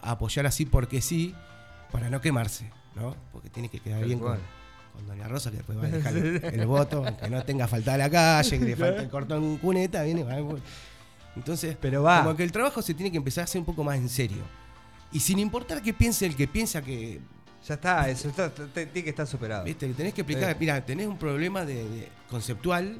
a 0.00 0.10
apoyar 0.12 0.46
así 0.46 0.64
porque 0.64 1.00
sí, 1.02 1.34
para 1.90 2.08
no 2.08 2.20
quemarse, 2.20 2.70
¿no? 2.94 3.16
Porque 3.32 3.50
tiene 3.50 3.68
que 3.68 3.80
quedar 3.80 3.98
Tal 3.98 4.06
bien 4.08 4.20
cual. 4.20 4.38
con 4.38 4.63
Doña 5.06 5.28
Rosa, 5.28 5.50
que 5.50 5.58
después 5.58 5.78
va 5.82 5.84
a 5.84 5.88
dejar 5.88 6.16
el, 6.16 6.44
el 6.44 6.66
voto, 6.66 7.04
que 7.20 7.28
no 7.30 7.42
tenga 7.44 7.66
falta 7.68 7.94
a 7.94 7.98
la 7.98 8.10
calle, 8.10 8.58
que 8.58 8.64
le 8.64 8.76
falta 8.76 9.02
el 9.02 9.08
cortón 9.08 9.58
cuneta, 9.58 10.02
viene, 10.02 10.22
va. 10.24 10.36
Entonces, 11.36 11.76
Pero 11.80 12.02
va. 12.02 12.22
como 12.22 12.36
que 12.36 12.44
el 12.44 12.52
trabajo 12.52 12.80
se 12.80 12.94
tiene 12.94 13.10
que 13.10 13.16
empezar 13.16 13.42
a 13.42 13.44
hacer 13.44 13.58
un 13.58 13.64
poco 13.64 13.82
más 13.82 13.96
en 13.96 14.08
serio. 14.08 14.42
Y 15.12 15.20
sin 15.20 15.38
importar 15.38 15.82
qué 15.82 15.92
piense 15.92 16.26
el 16.26 16.36
que 16.36 16.46
piensa 16.48 16.80
que 16.82 17.20
Ya 17.66 17.74
está, 17.74 18.08
eso 18.08 18.28
está, 18.28 18.50
tiene 18.50 18.92
que 19.02 19.10
estar 19.10 19.26
superado. 19.26 19.64
Viste, 19.64 19.88
tenés 19.94 20.14
que 20.14 20.20
explicar, 20.20 20.52
Sí. 20.52 20.56
mira, 20.60 20.84
tenés 20.84 21.06
un 21.06 21.16
problema 21.18 21.64
de, 21.64 21.74
de 21.88 22.08
conceptual, 22.30 22.98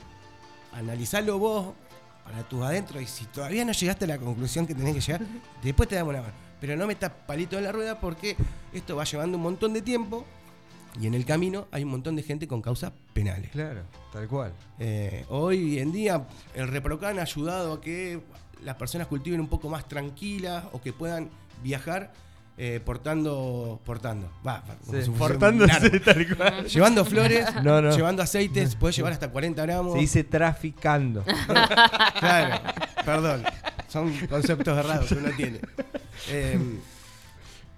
analizalo 0.73 1.39
vos 1.39 1.75
para 2.25 2.43
tus 2.49 2.63
adentros 2.63 3.03
y 3.03 3.07
si 3.07 3.27
todavía 3.27 3.65
no 3.65 3.73
llegaste 3.73 4.05
a 4.07 4.09
la 4.09 4.19
conclusión 4.19 4.67
que 4.67 4.75
tenés 4.75 4.95
que 4.95 5.01
llegar, 5.01 5.21
después 5.63 5.89
te 5.89 5.95
damos 5.97 6.11
una 6.15 6.23
mano. 6.23 6.35
Pero 6.61 6.77
no 6.77 6.87
metas 6.87 7.13
palito 7.27 7.59
en 7.59 7.65
la 7.65 7.73
rueda 7.73 8.01
porque 8.01 8.37
esto 8.73 8.97
va 8.97 9.05
llevando 9.05 9.37
un 9.37 9.43
montón 9.43 9.73
de 9.75 9.83
tiempo 9.83 10.25
y 11.01 11.07
en 11.07 11.15
el 11.15 11.25
camino 11.25 11.67
hay 11.73 11.83
un 11.85 11.91
montón 11.91 12.17
de 12.17 12.23
gente 12.23 12.47
con 12.47 12.63
causas 12.63 12.93
penales. 13.13 13.51
Claro, 13.51 13.83
tal 14.13 14.29
cual. 14.29 14.53
Eh, 14.79 15.25
hoy 15.29 15.79
en 15.79 15.93
día 15.93 16.27
el 16.55 16.69
ReproCan 16.69 17.19
ha 17.19 17.23
ayudado 17.23 17.75
a 17.75 17.81
que 17.81 18.21
las 18.63 18.77
personas 18.77 19.07
cultiven 19.09 19.41
un 19.41 19.49
poco 19.49 19.69
más 19.69 19.89
tranquilas 19.89 20.65
o 20.73 20.81
que 20.81 20.93
puedan 20.93 21.31
viajar 21.63 22.13
eh, 22.57 22.81
portando, 22.85 23.81
portando, 23.85 24.31
va, 24.47 24.63
Sí, 24.89 25.11
portándose 25.19 25.99
tal 26.01 26.37
cual. 26.37 26.65
Llevando 26.69 27.05
flores, 27.05 27.47
No, 27.65 27.83
no. 27.83 27.91
llevando 27.97 28.23
aceites, 28.23 28.77
puedes 28.77 28.97
llevar 28.97 29.13
hasta 29.13 29.29
40 29.29 29.61
gramos. 29.63 29.95
Se 29.95 29.99
dice 29.99 30.25
traficando. 30.25 31.25
Claro, 32.21 32.63
perdón. 33.05 33.43
Son 33.89 34.13
conceptos 34.29 34.79
errados 34.79 35.07
que 35.09 35.15
uno 35.15 35.31
tiene. 35.37 35.61
Eh, 36.31 36.59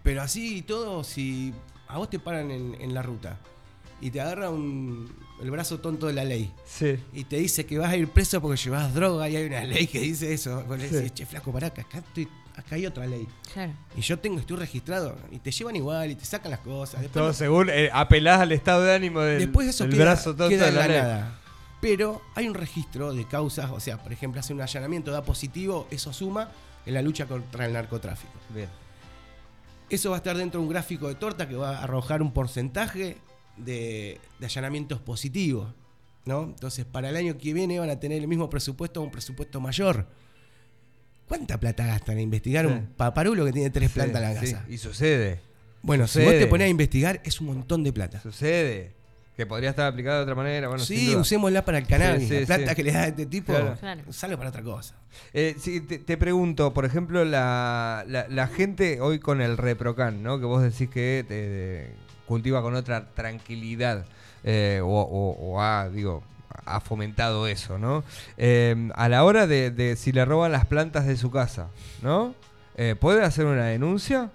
pero 0.02 0.23
así 0.23 0.58
y 0.58 0.62
todo, 0.62 1.02
si 1.02 1.52
a 1.88 1.98
vos 1.98 2.10
te 2.10 2.18
paran 2.18 2.50
en, 2.50 2.76
en 2.80 2.94
la 2.94 3.02
ruta 3.02 3.38
y 4.00 4.10
te 4.10 4.20
agarra 4.20 4.50
un, 4.50 5.10
el 5.40 5.50
brazo 5.50 5.78
tonto 5.80 6.06
de 6.06 6.12
la 6.12 6.24
ley 6.24 6.52
Sí. 6.66 6.98
y 7.14 7.24
te 7.24 7.36
dice 7.36 7.64
que 7.64 7.78
vas 7.78 7.90
a 7.90 7.96
ir 7.96 8.08
preso 8.08 8.40
porque 8.42 8.60
llevas 8.62 8.92
droga 8.94 9.28
y 9.28 9.36
hay 9.36 9.46
una 9.46 9.64
ley 9.64 9.86
que 9.86 10.00
dice 10.00 10.32
eso, 10.32 10.62
vos 10.64 10.78
le 10.78 10.88
Sí. 10.88 10.94
decís, 10.96 11.14
che, 11.14 11.26
flaco, 11.26 11.50
pará, 11.52 11.70
que 11.70 11.80
acá, 11.80 11.98
estoy- 11.98 12.28
acá 12.56 12.74
hay 12.74 12.86
otra 12.86 13.06
ley. 13.06 13.26
Claro. 13.52 13.72
Y 13.96 14.00
yo 14.02 14.18
tengo, 14.18 14.38
estoy 14.38 14.56
registrado 14.58 15.16
y 15.30 15.38
te 15.38 15.50
llevan 15.50 15.76
igual 15.76 16.10
y 16.10 16.14
te 16.14 16.24
sacan 16.24 16.50
las 16.50 16.60
cosas. 16.60 17.00
Después 17.00 17.22
Todo 17.22 17.32
según 17.32 17.70
eh, 17.70 17.88
apelás 17.92 18.40
al 18.40 18.52
estado 18.52 18.82
de 18.82 18.94
ánimo 18.94 19.20
del, 19.20 19.38
Después 19.40 19.66
eso 19.68 19.84
del 19.84 19.94
queda, 19.94 20.04
brazo 20.04 20.30
tonto 20.34 20.48
queda 20.50 20.66
de 20.66 20.72
la 20.72 20.80
la 20.82 20.88
ley. 20.88 20.96
nada. 21.02 21.38
Pero 21.80 22.20
hay 22.34 22.48
un 22.48 22.54
registro 22.54 23.12
de 23.14 23.26
causas, 23.26 23.70
o 23.70 23.80
sea, 23.80 24.02
por 24.02 24.12
ejemplo, 24.12 24.40
hace 24.40 24.52
un 24.54 24.60
allanamiento, 24.62 25.10
da 25.10 25.22
positivo, 25.22 25.86
eso 25.90 26.12
suma 26.12 26.50
en 26.86 26.94
la 26.94 27.02
lucha 27.02 27.26
contra 27.26 27.66
el 27.66 27.72
narcotráfico. 27.74 28.32
Bien. 28.54 28.68
Eso 29.88 30.10
va 30.10 30.16
a 30.16 30.18
estar 30.18 30.36
dentro 30.36 30.60
de 30.60 30.66
un 30.66 30.72
gráfico 30.72 31.08
de 31.08 31.14
torta 31.14 31.48
que 31.48 31.54
va 31.54 31.78
a 31.78 31.82
arrojar 31.84 32.20
un 32.22 32.32
porcentaje 32.32 33.18
de, 33.56 34.20
de 34.38 34.46
allanamientos 34.46 35.00
positivos. 35.00 35.72
¿no? 36.24 36.42
Entonces, 36.42 36.84
para 36.84 37.08
el 37.10 37.16
año 37.16 37.38
que 37.38 37.52
viene 37.54 37.78
van 37.78 37.90
a 37.90 38.00
tener 38.00 38.20
el 38.20 38.26
mismo 38.26 38.50
presupuesto 38.50 39.00
o 39.00 39.04
un 39.04 39.12
presupuesto 39.12 39.60
mayor. 39.60 40.06
¿Cuánta 41.28 41.58
plata 41.58 41.86
gastan 41.86 42.16
en 42.18 42.22
investigar 42.25 42.66
Sí. 42.66 42.72
un 42.72 42.86
paparulo 42.96 43.44
que 43.44 43.52
tiene 43.52 43.70
tres 43.70 43.90
Sí, 43.90 43.94
plantas 43.94 44.22
en 44.22 44.34
la 44.34 44.40
sí, 44.40 44.52
casa? 44.52 44.64
Y 44.68 44.78
sucede. 44.78 45.40
Bueno, 45.82 46.06
si 46.08 46.14
sucede. 46.14 46.25
vos 46.32 46.34
te 46.40 46.46
pones 46.49 46.64
a 46.66 46.68
investigar, 46.68 47.20
es 47.25 47.40
un 47.40 47.46
montón 47.49 47.84
de 47.84 47.92
plata. 47.92 48.20
Sucede. 48.20 48.92
Que 49.36 49.44
podría 49.44 49.70
estar 49.70 49.86
aplicado 49.86 50.16
de 50.16 50.22
otra 50.22 50.34
manera. 50.34 50.68
Bueno, 50.68 50.82
sí, 50.82 51.14
usémosla 51.14 51.62
para 51.64 51.76
el 51.78 51.86
cannabis. 51.86 52.22
Sí, 52.28 52.34
sí, 52.34 52.40
la 52.40 52.46
plata 52.46 52.70
sí. 52.70 52.75
que 52.76 52.82
le 52.84 52.92
da 52.92 53.02
a 53.02 53.06
este 53.08 53.26
tipo, 53.26 53.52
Claro. 53.52 53.76
Para 54.38 54.49
otra 54.49 54.62
cosa. 54.62 54.94
Eh, 55.34 55.56
sí, 55.58 55.80
te, 55.82 55.99
te 55.99 56.16
pregunto, 56.16 56.72
por 56.72 56.84
ejemplo, 56.86 57.22
la, 57.25 58.04
la- 58.08 58.26
la 58.28 58.46
gente 58.49 59.00
hoy 59.02 59.18
con 59.18 59.42
el 59.42 59.58
Reprocan, 59.58 60.22
¿no? 60.22 60.38
Que 60.40 60.46
vos 60.46 60.62
decís 60.62 60.88
que 60.88 61.25
te- 61.28 61.94
cultiva 62.26 62.62
con 62.62 62.75
otra 62.75 63.10
tranquilidad 63.14 64.06
eh, 64.42 64.80
o, 64.82 64.88
o- 64.88 65.52
o 65.52 65.60
ha, 65.62 65.88
digo, 65.90 66.22
ha 66.64 66.80
fomentado 66.80 67.46
eso, 67.46 67.78
¿no? 67.78 68.04
Eh, 68.38 68.88
a 68.94 69.08
la 69.10 69.22
hora 69.25 69.46
de, 69.46 69.70
de 69.70 69.96
si 69.96 70.12
le 70.12 70.25
roban 70.25 70.50
las 70.50 70.64
plantas 70.64 71.06
de 71.06 71.16
su 71.18 71.30
casa, 71.30 71.68
¿no? 72.02 72.34
Eh, 72.76 72.94
¿Puede 72.99 73.22
hacer 73.22 73.44
una 73.46 73.66
denuncia? 73.66 74.30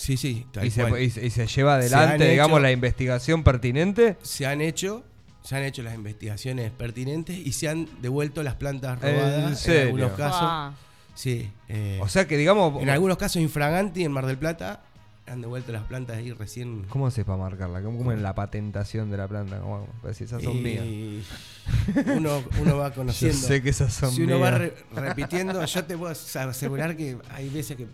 Sí, 0.00 0.16
sí, 0.16 0.46
tal 0.50 0.64
Y 0.66 0.70
se, 0.70 0.80
cual. 0.88 1.02
y 1.02 1.10
se- 1.10 1.26
y 1.26 1.30
se 1.30 1.46
lleva 1.46 1.74
adelante, 1.74 2.26
digamos, 2.30 2.56
hecho- 2.56 2.62
la 2.62 2.72
investigación 2.72 3.42
pertinente. 3.44 4.16
Se 4.22 4.46
han 4.46 4.62
hecho, 4.62 5.04
se 5.42 5.56
han 5.56 5.62
hecho 5.62 5.82
las 5.82 5.94
investigaciones 5.94 6.70
pertinentes 6.70 7.36
y 7.36 7.52
se 7.52 7.68
han 7.68 7.86
devuelto 8.00 8.42
las 8.42 8.54
plantas 8.54 9.02
¿En 9.02 9.14
robadas 9.14 9.50
en, 9.50 9.56
serio? 9.56 9.82
algunos 9.82 10.12
casos. 10.12 10.40
Ah, 10.42 10.72
Sí. 11.14 11.50
eh, 11.68 11.98
O 12.00 12.08
sea 12.08 12.26
que, 12.26 12.38
digamos, 12.38 12.82
en 12.82 12.88
algunos 12.88 13.18
casos 13.18 13.42
infraganti 13.42 14.02
en 14.04 14.10
Mar 14.12 14.24
del 14.24 14.38
Plata 14.38 14.80
han 15.26 15.42
devuelto 15.42 15.70
las 15.70 15.82
plantas 15.84 16.16
ahí 16.16 16.32
recién. 16.32 16.86
¿cómo 16.88 17.06
haces 17.06 17.24
para 17.26 17.36
marcarla? 17.38 17.82
¿Cómo, 17.82 17.98
cómo 17.98 18.12
es 18.12 18.20
la 18.20 18.34
patentación 18.34 19.10
de 19.10 19.18
la 19.18 19.28
planta? 19.28 19.60
¿Cómo, 19.60 19.86
para 20.00 20.08
decir, 20.08 20.26
esas 20.26 20.42
son 20.42 20.62
mías. 20.62 20.82
Uno, 22.16 22.42
uno 22.58 22.76
va 22.78 22.88
Yo 22.90 22.94
conociendo. 22.94 23.36
sé 23.38 23.62
que 23.62 23.68
esas 23.70 23.92
son 23.92 24.12
si 24.12 24.22
uno 24.22 24.40
va 24.40 24.50
re- 24.52 24.74
repitiendo, 24.94 25.62
yo 25.64 25.84
te 25.84 25.96
puedo 25.96 26.10
asegurar 26.12 26.96
que 26.96 27.18
hay 27.34 27.48
veces 27.50 27.76
que 27.76 27.86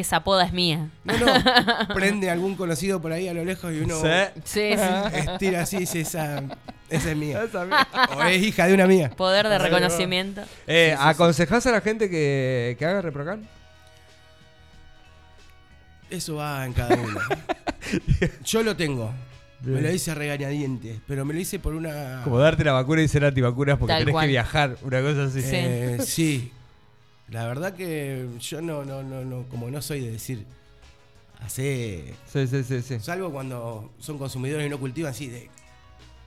esa 0.00 0.22
poda 0.24 0.44
es 0.44 0.52
mía. 0.52 0.90
no, 1.04 1.16
no, 1.18 1.34
prende 1.94 2.30
algún 2.30 2.54
conocido 2.54 3.00
por 3.00 3.12
ahí 3.12 3.28
a 3.28 3.34
lo 3.34 3.44
lejos 3.44 3.72
y 3.72 3.80
uno 3.80 3.96
Sí. 3.96 4.08
Sí, 4.44 4.70
sí. 4.76 5.18
estira 5.32 5.62
así 5.62 5.76
y 5.76 5.80
dice, 5.80 6.00
esa, 6.00 6.42
esa 6.90 7.10
es 7.10 7.16
mía. 7.16 7.42
Esa 7.42 7.64
mía. 7.64 7.88
O 8.16 8.22
es 8.22 8.42
hija 8.42 8.66
de 8.66 8.74
una 8.74 8.86
mía. 8.86 9.10
Poder 9.10 9.48
de 9.48 9.58
reconocimiento. 9.58 10.42
Eh. 10.66 10.94
¿Aconsejás 10.98 11.66
a 11.66 11.72
la 11.72 11.80
gente 11.80 12.10
que, 12.10 12.76
que 12.78 12.84
haga 12.84 13.02
reprocan? 13.02 13.48
Eso 16.10 16.36
va 16.36 16.64
en 16.64 16.72
cada 16.72 16.94
uno. 16.96 17.20
Yo 18.44 18.62
lo 18.62 18.76
tengo. 18.76 19.12
Me 19.62 19.80
lo 19.80 19.90
hice 19.90 20.10
a 20.12 20.14
regañadientes, 20.14 20.98
pero 21.08 21.24
me 21.24 21.34
lo 21.34 21.40
hice 21.40 21.58
por 21.58 21.74
una... 21.74 22.20
Como 22.22 22.38
darte 22.38 22.62
la 22.62 22.72
vacuna 22.72 23.02
y 23.02 23.08
ser 23.08 23.24
antivacunas 23.24 23.78
porque 23.78 23.94
Tal 23.94 24.00
tenés 24.02 24.12
cual. 24.12 24.26
que 24.26 24.30
viajar, 24.30 24.76
una 24.82 25.00
cosa 25.00 25.24
así. 25.24 25.40
Sí. 25.42 25.48
Eh, 25.56 25.98
sí. 26.04 26.52
La 27.28 27.46
verdad 27.46 27.74
que 27.74 28.28
yo 28.40 28.60
no, 28.60 28.84
no, 28.84 29.02
no, 29.02 29.24
no, 29.24 29.48
como 29.48 29.70
no 29.70 29.82
soy 29.82 30.00
de 30.00 30.12
decir, 30.12 30.46
hace... 31.40 32.14
Sí, 32.26 32.46
sí, 32.46 32.62
sí, 32.62 32.82
sí. 32.82 33.00
Salvo 33.00 33.30
cuando 33.32 33.92
son 33.98 34.16
consumidores 34.18 34.66
y 34.66 34.70
no 34.70 34.78
cultivan, 34.78 35.12
sí, 35.14 35.28
de... 35.28 35.50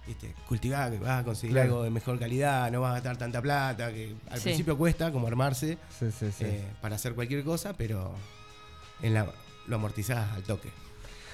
Viste, 0.06 0.34
cultivar, 0.48 0.92
que 0.92 0.98
vas 0.98 1.22
a 1.22 1.24
conseguir 1.24 1.54
Claro. 1.54 1.70
algo 1.70 1.84
de 1.84 1.90
mejor 1.92 2.18
calidad, 2.18 2.72
no 2.72 2.82
vas 2.82 2.92
a 2.92 2.94
gastar 2.96 3.18
tanta 3.18 3.42
plata, 3.42 3.94
que 3.94 4.16
al 4.32 4.40
Sí. 4.40 4.46
principio 4.46 4.76
cuesta 4.78 5.12
como 5.12 5.28
armarse 5.28 5.78
Sí, 6.00 6.12
sí, 6.12 6.32
sí. 6.32 6.46
eh, 6.46 6.64
para 6.82 6.96
hacer 6.96 7.14
cualquier 7.14 7.44
cosa, 7.44 7.74
pero 7.74 8.12
en 9.04 9.14
la, 9.14 9.32
lo 9.68 9.76
amortizás 9.76 10.32
al 10.32 10.44
toque. 10.44 10.70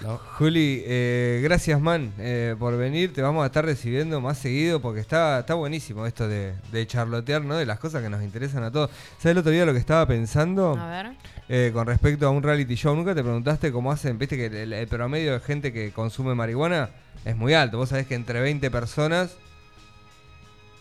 ¿No? 0.01 0.17
Juli, 0.38 0.84
eh, 0.86 1.39
gracias 1.43 1.79
man 1.81 2.13
eh, 2.17 2.55
por 2.60 2.77
venir. 2.77 3.13
Te 3.13 3.21
vamos 3.21 3.43
a 3.43 3.47
estar 3.47 3.65
recibiendo 3.65 4.21
más 4.21 4.38
seguido 4.38 4.81
porque 4.81 4.99
está, 4.99 5.39
está 5.39 5.53
buenísimo 5.53 6.05
esto 6.05 6.27
de, 6.27 6.53
de 6.71 6.88
charlotear, 6.88 7.43
¿no? 7.43 7.55
De 7.55 7.65
las 7.65 7.79
cosas 7.79 8.01
que 8.03 8.10
nos 8.10 8.21
interesan 8.23 8.63
a 8.63 8.71
todos. 8.71 8.89
¿Sabes 9.17 9.31
el 9.34 9.38
otro 9.39 9.51
día 9.51 9.65
lo 9.65 9.73
que 9.73 9.79
estaba 9.79 10.05
pensando? 10.05 10.77
A 10.77 10.89
ver. 10.89 11.12
Eh, 11.47 11.71
con 11.73 11.86
respecto 11.86 12.25
a 12.27 12.31
un 12.31 12.41
reality 12.43 12.75
show, 12.75 12.95
¿nunca 12.95 13.13
te 13.13 13.21
preguntaste 13.23 13.71
cómo 13.71 13.91
hacen? 13.91 14.17
Viste 14.17 14.36
que 14.36 14.47
el, 14.63 14.73
el 14.73 14.88
promedio 14.88 15.34
de 15.34 15.39
gente 15.39 15.71
que 15.71 15.91
consume 15.91 16.34
marihuana 16.36 16.89
es 17.23 17.36
muy 17.36 17.53
alto. 17.53 17.77
Vos 17.77 17.89
sabés 17.89 18.08
que 18.08 18.15
entre 18.15 18.41
20 18.41 18.69
personas, 18.71 19.36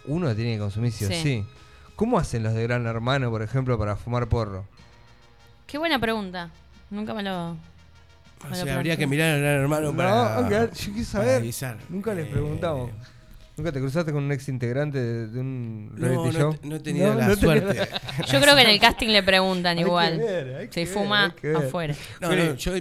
uno 0.06 0.34
tiene 0.34 0.54
que 0.54 0.58
consumir 0.60 0.92
sí 0.92 1.04
o 1.04 1.08
Sí. 1.08 1.14
sí. 1.22 1.44
¿Cómo 1.96 2.18
hacen 2.18 2.42
los 2.42 2.54
de 2.54 2.62
Gran 2.64 2.86
Hermano, 2.86 3.30
por 3.30 3.42
ejemplo, 3.42 3.78
para 3.78 3.94
fumar 3.96 4.28
porro? 4.28 4.66
Qué 5.66 5.78
buena 5.78 5.98
pregunta. 5.98 6.50
Nunca 6.90 7.14
me 7.14 7.22
lo. 7.22 7.56
O 8.50 8.54
sea, 8.54 8.76
habría 8.76 8.96
que 8.96 9.06
mirar 9.06 9.34
al 9.34 9.40
gran 9.40 9.60
hermano 9.62 9.90
No, 9.92 9.96
para, 9.96 10.70
yo 10.72 10.92
quiero 10.92 11.04
saber. 11.04 11.44
Nunca 11.88 12.14
les 12.14 12.26
Eh, 12.26 12.30
preguntamos. 12.30 12.90
¿Nunca 13.56 13.70
te 13.70 13.78
cruzaste 13.80 14.12
con 14.12 14.24
un 14.24 14.32
ex 14.32 14.48
integrante 14.48 14.98
de, 14.98 15.28
de 15.28 15.38
un 15.40 15.90
No, 15.94 16.06
reality 16.08 16.24
no, 16.26 16.32
show? 16.40 16.58
no 16.64 16.76
he 16.76 16.80
tenido 16.80 17.08
No, 17.08 17.14
la 17.20 17.28
no 17.28 17.36
tenía 17.36 17.60
suerte. 17.60 17.88
Yo 18.32 18.40
creo 18.40 18.56
que 18.56 18.62
en 18.62 18.70
el 18.70 18.80
casting 18.80 19.08
le 19.08 19.22
preguntan 19.22 19.78
Hay 19.78 19.84
que 19.84 19.88
igual. 19.88 20.18
ver, 20.18 20.56
hay 20.56 20.68
Se 20.72 20.80
ver, 20.80 20.88
fuma 20.88 21.24
hay 21.26 21.30
que 21.32 21.46
ver. 21.48 21.56
afuera. 21.58 21.94
No, 22.20 22.34
no, 22.34 22.54
yo, 22.56 22.72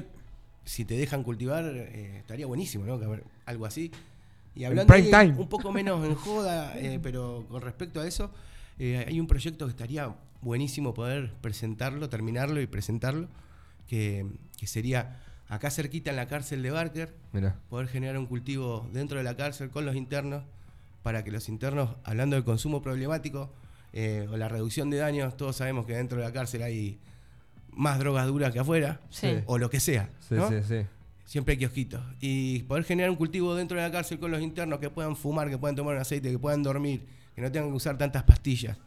si 0.65 0.83
te 0.85 0.95
dejan 0.97 1.21
cultivar, 1.23 1.63
eh, 1.65 2.17
estaría 2.17 2.47
buenísimo, 2.47 2.85
¿no? 2.85 2.99
Algo 3.45 3.65
así. 3.67 3.91
Y 4.55 4.63
hablando 4.63 4.91
prime 4.91 5.09
time. 5.09 5.33
un 5.39 5.47
poco 5.49 5.71
menos 5.71 6.03
en 6.05 6.15
joda, 6.15 6.73
eh, 6.77 6.99
pero 7.01 7.45
con 7.49 7.61
respecto 7.61 8.01
a 8.01 8.07
eso, 8.07 8.31
eh, 8.79 9.03
hay 9.07 9.19
un 9.19 9.27
proyecto 9.27 9.65
que 9.65 9.71
estaría 9.71 10.11
buenísimo 10.41 10.93
poder 10.93 11.31
presentarlo, 11.41 12.09
terminarlo 12.09 12.59
y 12.61 12.67
presentarlo, 12.67 13.27
que, 13.87 14.25
que 14.57 14.65
sería 14.67 15.19
acá 15.53 15.69
cerquita 15.71 16.09
en 16.09 16.15
la 16.15 16.27
cárcel 16.27 16.61
de 16.63 16.71
Barker, 16.71 17.13
poder 17.69 17.87
generar 17.87 18.17
un 18.17 18.25
cultivo 18.25 18.87
dentro 18.93 19.17
de 19.17 19.23
la 19.23 19.35
cárcel 19.35 19.69
con 19.69 19.85
los 19.85 19.95
internos, 19.95 20.43
para 21.03 21.23
que 21.23 21.31
los 21.31 21.49
internos, 21.49 21.95
hablando 22.03 22.35
del 22.35 22.45
consumo 22.45 22.81
problemático 22.81 23.51
eh, 23.91 24.27
o 24.31 24.37
la 24.37 24.47
reducción 24.47 24.89
de 24.89 24.97
daños, 24.97 25.35
todos 25.37 25.57
sabemos 25.57 25.85
que 25.85 25.93
dentro 25.93 26.17
de 26.17 26.23
la 26.23 26.31
cárcel 26.31 26.63
hay 26.63 26.97
más 27.71 27.99
drogas 27.99 28.25
duras 28.27 28.51
que 28.53 28.59
afuera, 28.59 29.01
Sí. 29.09 29.39
o 29.45 29.57
lo 29.57 29.69
que 29.69 29.79
sea. 29.79 30.09
Sí, 30.27 30.35
¿no? 30.35 30.47
sí, 30.49 30.55
sí. 30.67 30.85
Siempre 31.25 31.53
hay 31.53 31.57
kiosquitos. 31.57 32.01
Y 32.21 32.59
poder 32.63 32.83
generar 32.83 33.09
un 33.09 33.15
cultivo 33.15 33.55
dentro 33.55 33.77
de 33.77 33.83
la 33.83 33.91
cárcel 33.91 34.19
con 34.19 34.29
los 34.31 34.41
internos 34.41 34.79
que 34.79 34.89
puedan 34.89 35.15
fumar, 35.15 35.49
que 35.49 35.57
puedan 35.57 35.75
tomar 35.75 35.95
un 35.95 36.01
aceite, 36.01 36.29
que 36.31 36.37
puedan 36.39 36.61
dormir, 36.63 37.05
que 37.35 37.41
no 37.41 37.51
tengan 37.51 37.69
que 37.69 37.75
usar 37.75 37.97
tantas 37.97 38.23
pastillas. 38.23 38.77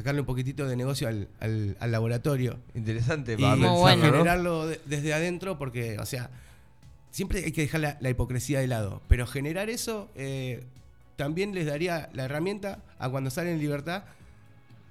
Sacarle 0.00 0.20
un 0.20 0.26
poquitito 0.26 0.66
de 0.66 0.76
negocio 0.76 1.08
al, 1.08 1.28
al- 1.40 1.76
al 1.78 1.92
laboratorio. 1.92 2.58
Interesante 2.74 3.34
Y 3.34 3.36
para 3.36 3.52
pensarlo, 3.54 3.78
bueno. 3.80 4.02
¿no? 4.06 4.12
generarlo 4.12 4.66
de- 4.66 4.80
desde 4.86 5.12
adentro, 5.12 5.58
porque, 5.58 5.98
o 5.98 6.06
sea, 6.06 6.30
siempre 7.10 7.44
hay 7.44 7.52
que 7.52 7.60
dejar 7.60 7.80
la, 7.82 7.98
la 8.00 8.08
hipocresía 8.08 8.60
de 8.60 8.66
lado. 8.66 9.02
Pero 9.08 9.26
generar 9.26 9.68
eso 9.68 10.08
eh, 10.14 10.64
también 11.16 11.54
les 11.54 11.66
daría 11.66 12.08
la 12.14 12.24
herramienta 12.24 12.78
a 12.98 13.10
cuando 13.10 13.28
salen 13.30 13.54
en 13.54 13.58
libertad 13.60 14.04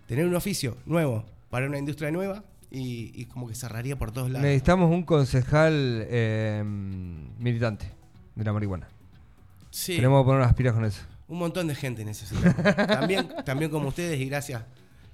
tener 0.08 0.26
un 0.28 0.36
oficio 0.36 0.78
nuevo 0.86 1.26
para 1.50 1.66
una 1.66 1.80
industria 1.80 2.12
nueva 2.12 2.44
y, 2.70 3.12
y 3.20 3.26
como 3.26 3.48
que 3.48 3.56
cerraría 3.56 3.98
por 3.98 4.12
todos 4.12 4.30
lados. 4.30 4.44
Necesitamos 4.44 4.92
un 4.92 5.02
concejal 5.04 6.06
eh, 6.08 6.62
militante 6.64 7.92
de 8.36 8.44
la 8.44 8.54
marihuana. 8.54 8.88
Sí. 9.72 9.96
Tenemos 9.96 10.22
que 10.22 10.26
poner 10.26 10.42
unas 10.42 10.54
pilas 10.54 10.74
con 10.74 10.86
eso. 10.86 11.02
Un 11.28 11.38
montón 11.40 11.68
de 11.68 11.74
gente 11.76 12.04
necesita. 12.06 12.54
también, 12.88 13.28
también 13.46 13.70
como 13.72 13.88
ustedes 13.90 14.20
y 14.20 14.26
gracias, 14.30 14.64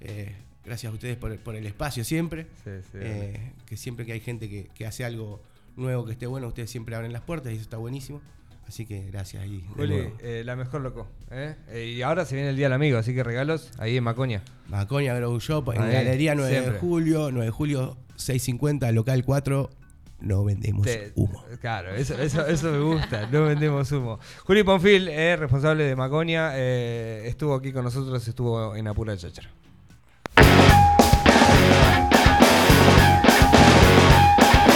eh, 0.00 0.34
gracias 0.64 0.90
a 0.90 0.94
ustedes 0.94 1.16
por, 1.16 1.32
el- 1.32 1.38
por 1.38 1.54
el 1.56 1.66
espacio 1.66 2.04
siempre. 2.04 2.46
Sí, 2.64 2.70
sí, 2.92 2.98
Eh, 3.00 3.52
que 3.66 3.76
siempre 3.76 4.04
que 4.06 4.12
hay 4.12 4.20
gente 4.20 4.48
que, 4.48 4.68
que 4.74 4.86
hace 4.86 5.04
algo 5.04 5.42
nuevo 5.76 6.04
que 6.06 6.12
esté 6.12 6.26
bueno, 6.26 6.48
ustedes 6.48 6.70
siempre 6.70 6.96
abren 6.96 7.12
las 7.12 7.22
puertas 7.22 7.52
y 7.52 7.56
eso 7.56 7.62
está 7.62 7.76
buenísimo. 7.76 8.20
Así 8.66 8.84
que 8.84 9.06
gracias 9.12 9.44
ahí. 9.44 9.64
Juli, 9.76 10.08
eh, 10.18 10.42
la 10.44 10.56
mejor 10.56 10.80
loco. 10.80 11.06
y 11.72 12.02
ahora 12.02 12.24
se 12.24 12.34
viene 12.34 12.50
el 12.50 12.56
Día 12.56 12.66
del 12.66 12.72
Amigo, 12.72 12.98
así 12.98 13.14
que 13.14 13.22
regalos 13.22 13.70
ahí 13.78 13.96
en 13.96 14.02
Macoña. 14.02 14.42
Macoña 14.68 15.14
Grow 15.14 15.38
Shop 15.38 15.70
en 15.72 15.82
Ahí, 15.82 15.92
Galería 15.92 16.34
9 16.34 16.60
de 16.72 16.78
julio, 16.80 17.30
9 17.30 17.44
de 17.46 17.50
julio 17.52 17.96
650, 18.16 18.90
local 18.90 19.24
4. 19.24 19.70
No 20.18 20.44
vendemos 20.44 20.84
humo. 21.14 21.44
Claro, 21.60 21.94
eso, 21.94 22.18
eso, 22.20 22.44
eso 22.46 22.72
me 22.72 22.80
gusta, 22.80 23.28
no 23.30 23.44
vendemos 23.44 23.92
humo. 23.92 24.18
Juli 24.44 24.62
Ponfil, 24.64 25.08
eh, 25.08 25.36
responsable 25.36 25.84
de 25.84 25.94
Macoña, 25.94 26.52
eh, 26.54 27.24
estuvo 27.28 27.54
aquí 27.54 27.70
con 27.70 27.84
nosotros, 27.84 28.26
estuvo 28.26 28.74
en 28.74 28.88
Apura 28.88 29.16
Cháchara. 29.16 29.50